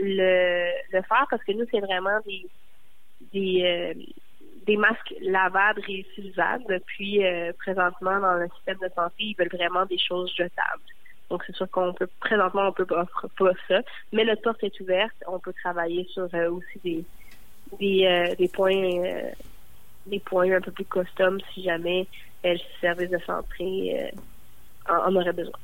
le, 0.00 0.70
le 0.92 1.02
faire 1.02 1.26
parce 1.30 1.44
que 1.44 1.52
nous 1.52 1.64
c'est 1.70 1.78
vraiment 1.78 2.18
des 2.26 2.46
des 3.32 3.62
euh, 3.64 3.94
des 4.66 4.76
masques 4.76 5.14
lavables 5.20 5.80
réutilisables. 5.86 6.80
Puis 6.86 7.20
présentement 7.58 8.18
dans 8.18 8.34
le 8.34 8.48
système 8.56 8.78
de 8.82 8.92
santé, 8.96 9.14
ils 9.18 9.36
veulent 9.38 9.48
vraiment 9.52 9.86
des 9.86 9.98
choses 9.98 10.32
jetables. 10.36 10.82
Donc 11.30 11.44
c'est 11.46 11.54
sûr 11.54 11.70
qu'on 11.70 11.92
peut 11.92 12.08
présentement 12.18 12.66
on 12.66 12.72
peut 12.72 12.86
pas 12.86 13.06
pas 13.38 13.52
ça, 13.68 13.80
mais 14.12 14.24
notre 14.24 14.42
porte 14.42 14.64
est 14.64 14.80
ouverte. 14.80 15.14
On 15.28 15.38
peut 15.38 15.54
travailler 15.62 16.04
sur 16.12 16.24
aussi 16.24 16.80
des 16.82 17.04
des, 17.78 18.34
des 18.36 18.48
points 18.48 19.30
des 20.06 20.18
points 20.18 20.50
un 20.50 20.60
peu 20.60 20.72
plus 20.72 20.86
custom 20.86 21.38
si 21.52 21.62
jamais 21.62 22.08
le 22.44 22.58
service 22.80 23.10
de 23.10 23.18
santé 23.26 23.98
euh, 23.98 24.92
en, 24.92 25.14
aurait 25.14 25.32
besoin. 25.32 25.58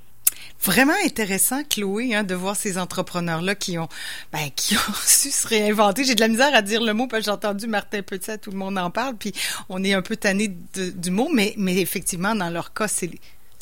Vraiment 0.63 0.95
intéressant, 1.05 1.63
Chloé, 1.65 2.15
hein, 2.15 2.25
de 2.25 2.35
voir 2.35 2.57
ces 2.57 2.79
entrepreneurs-là 2.79 3.55
qui 3.55 3.79
ont, 3.79 3.89
ben, 4.33 4.49
qui 4.57 4.77
ont 4.77 4.93
su 5.05 5.31
se 5.31 5.47
réinventer. 5.47 6.05
J'ai 6.05 6.15
de 6.15 6.21
la 6.21 6.29
misère 6.29 6.55
à 6.55 6.63
dire 6.63 6.83
le 6.83 6.95
mot 6.95 7.07
parce 7.07 7.21
que 7.21 7.25
j'ai 7.27 7.31
entendu 7.31 7.67
Martin 7.67 8.03
Petit, 8.03 8.39
tout 8.39 8.51
le 8.51 8.57
monde 8.57 8.79
en 8.79 8.91
parle, 8.91 9.17
puis 9.17 9.33
on 9.69 9.85
est 9.85 9.93
un 9.93 10.03
peu 10.03 10.17
tanné 10.17 10.49
du 10.49 11.11
mot, 11.11 11.29
mais, 11.33 11.55
mais 11.59 11.77
effectivement, 11.77 12.35
dans 12.35 12.51
leur 12.51 12.73
cas, 12.73 12.89
c'est 12.89 13.11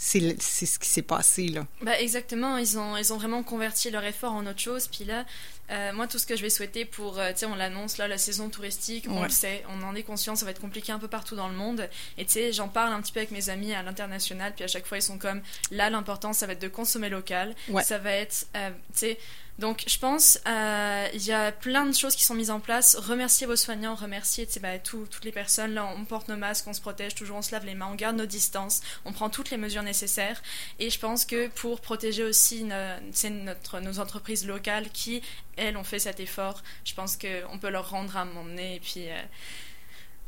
c'est 0.04 0.66
ce 0.66 0.78
qui 0.80 0.88
s'est 0.88 1.02
passé 1.02 1.46
là. 1.46 1.64
Bah 1.80 1.98
exactement, 2.00 2.56
ils 2.56 2.76
ont 2.76 2.96
ils 2.96 3.12
ont 3.12 3.18
vraiment 3.18 3.44
converti 3.44 3.88
leur 3.90 4.04
effort 4.04 4.32
en 4.32 4.44
autre 4.46 4.58
chose. 4.58 4.88
Puis 4.88 5.04
là, 5.04 5.24
euh, 5.70 5.92
moi 5.92 6.08
tout 6.08 6.18
ce 6.18 6.26
que 6.26 6.34
je 6.34 6.42
vais 6.42 6.50
souhaiter 6.50 6.84
pour, 6.84 7.20
euh, 7.20 7.30
tu 7.30 7.38
sais, 7.38 7.46
on 7.46 7.54
l'annonce 7.54 7.98
là, 7.98 8.08
la 8.08 8.18
saison 8.18 8.48
touristique, 8.48 9.06
on 9.08 9.22
le 9.22 9.28
sait, 9.28 9.62
on 9.68 9.82
en 9.84 9.94
est 9.94 10.02
conscient, 10.02 10.34
ça 10.34 10.44
va 10.44 10.50
être 10.50 10.60
compliqué 10.60 10.90
un 10.90 10.98
peu 10.98 11.06
partout 11.06 11.36
dans 11.36 11.48
le 11.48 11.54
monde. 11.54 11.88
Et 12.18 12.24
tu 12.24 12.32
sais, 12.32 12.52
j'en 12.52 12.68
parle 12.68 12.92
un 12.92 13.00
petit 13.00 13.12
peu 13.12 13.20
avec 13.20 13.30
mes 13.30 13.48
amis 13.48 13.72
à 13.74 13.82
l'international, 13.84 14.52
puis 14.54 14.64
à 14.64 14.68
chaque 14.68 14.86
fois 14.86 14.98
ils 14.98 15.02
sont 15.02 15.18
comme, 15.18 15.40
là 15.70 15.88
l'important 15.88 16.32
ça 16.32 16.46
va 16.46 16.54
être 16.54 16.62
de 16.62 16.68
consommer 16.68 17.08
local, 17.08 17.54
ça 17.84 17.98
va 17.98 18.10
être, 18.10 18.46
euh, 18.56 18.70
tu 18.92 18.98
sais 18.98 19.18
donc, 19.62 19.84
je 19.86 19.96
pense 19.96 20.40
euh, 20.48 21.08
il 21.14 21.24
y 21.24 21.30
a 21.30 21.52
plein 21.52 21.86
de 21.86 21.94
choses 21.94 22.16
qui 22.16 22.24
sont 22.24 22.34
mises 22.34 22.50
en 22.50 22.58
place. 22.58 22.96
Remercier 22.96 23.46
vos 23.46 23.54
soignants, 23.54 23.94
remercier 23.94 24.48
bah, 24.60 24.80
toutes 24.80 25.24
les 25.24 25.30
personnes. 25.30 25.74
Là, 25.74 25.86
on 25.96 26.04
porte 26.04 26.26
nos 26.26 26.36
masques, 26.36 26.66
on 26.66 26.72
se 26.72 26.80
protège 26.80 27.14
toujours, 27.14 27.36
on 27.36 27.42
se 27.42 27.52
lave 27.52 27.64
les 27.64 27.76
mains, 27.76 27.88
on 27.92 27.94
garde 27.94 28.16
nos 28.16 28.26
distances, 28.26 28.80
on 29.04 29.12
prend 29.12 29.30
toutes 29.30 29.50
les 29.50 29.58
mesures 29.58 29.84
nécessaires. 29.84 30.42
Et 30.80 30.90
je 30.90 30.98
pense 30.98 31.24
que 31.24 31.46
pour 31.46 31.80
protéger 31.80 32.24
aussi 32.24 32.64
notre, 32.64 33.78
nos 33.78 34.00
entreprises 34.00 34.48
locales 34.48 34.90
qui, 34.90 35.22
elles, 35.56 35.76
ont 35.76 35.84
fait 35.84 36.00
cet 36.00 36.18
effort, 36.18 36.60
je 36.84 36.94
pense 36.94 37.16
qu'on 37.16 37.58
peut 37.60 37.70
leur 37.70 37.88
rendre 37.88 38.16
à 38.16 38.22
un 38.22 38.24
moment 38.24 38.44
donné. 38.44 38.74
Et 38.74 38.80
puis. 38.80 39.10
Euh, 39.10 39.22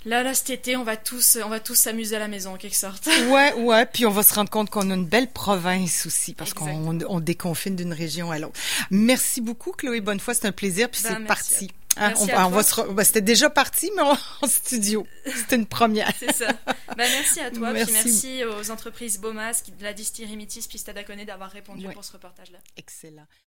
Là, 0.06 0.22
là, 0.22 0.34
cet 0.34 0.50
été, 0.50 0.76
on 0.76 0.84
va 0.84 0.96
tous, 0.96 1.38
on 1.42 1.48
va 1.48 1.60
tous 1.60 1.74
s'amuser 1.74 2.16
à 2.16 2.18
la 2.18 2.28
maison, 2.28 2.54
en 2.54 2.56
quelque 2.56 2.76
sorte. 2.76 3.08
Ouais, 3.28 3.54
ouais. 3.54 3.86
Puis 3.86 4.06
on 4.06 4.10
va 4.10 4.22
se 4.22 4.34
rendre 4.34 4.50
compte 4.50 4.70
qu'on 4.70 4.90
a 4.90 4.94
une 4.94 5.06
belle 5.06 5.30
province 5.30 6.06
aussi, 6.06 6.34
parce 6.34 6.52
qu'on 6.52 7.00
on 7.08 7.20
déconfine 7.20 7.74
d'une 7.74 7.92
région 7.92 8.30
à 8.30 8.38
l'autre. 8.38 8.58
Merci 8.90 9.40
beaucoup, 9.40 9.72
Chloé 9.72 10.00
Bonnefoy. 10.00 10.34
C'est 10.34 10.46
un 10.46 10.52
plaisir. 10.52 10.90
Puis 10.90 11.02
ben, 11.02 11.16
c'est 11.18 11.26
parti. 11.26 11.70
Hein, 11.96 12.12
on, 12.16 12.22
on, 12.22 12.48
va 12.48 12.62
se 12.62 12.80
ben, 12.92 13.04
c'était 13.04 13.20
déjà 13.20 13.50
parti, 13.50 13.90
mais 13.94 14.02
en 14.02 14.16
studio. 14.46 15.06
C'était 15.26 15.56
une 15.56 15.66
première. 15.66 16.10
c'est 16.18 16.34
ça. 16.34 16.48
Ben, 16.66 17.08
merci 17.10 17.40
à 17.40 17.50
toi. 17.50 17.72
Merci. 17.72 17.92
Puis 17.92 18.02
merci 18.04 18.44
aux 18.44 18.70
entreprises 18.70 19.18
Beaumas, 19.18 19.62
de 19.78 19.84
la 19.84 19.92
distillerie 19.92 20.36
Métis, 20.36 20.66
puis 20.66 20.78
Stadaconé 20.78 21.24
d'avoir 21.24 21.50
répondu 21.50 21.88
pour 21.88 22.04
ce 22.04 22.12
reportage-là. 22.12 22.58
Excellent. 22.76 23.26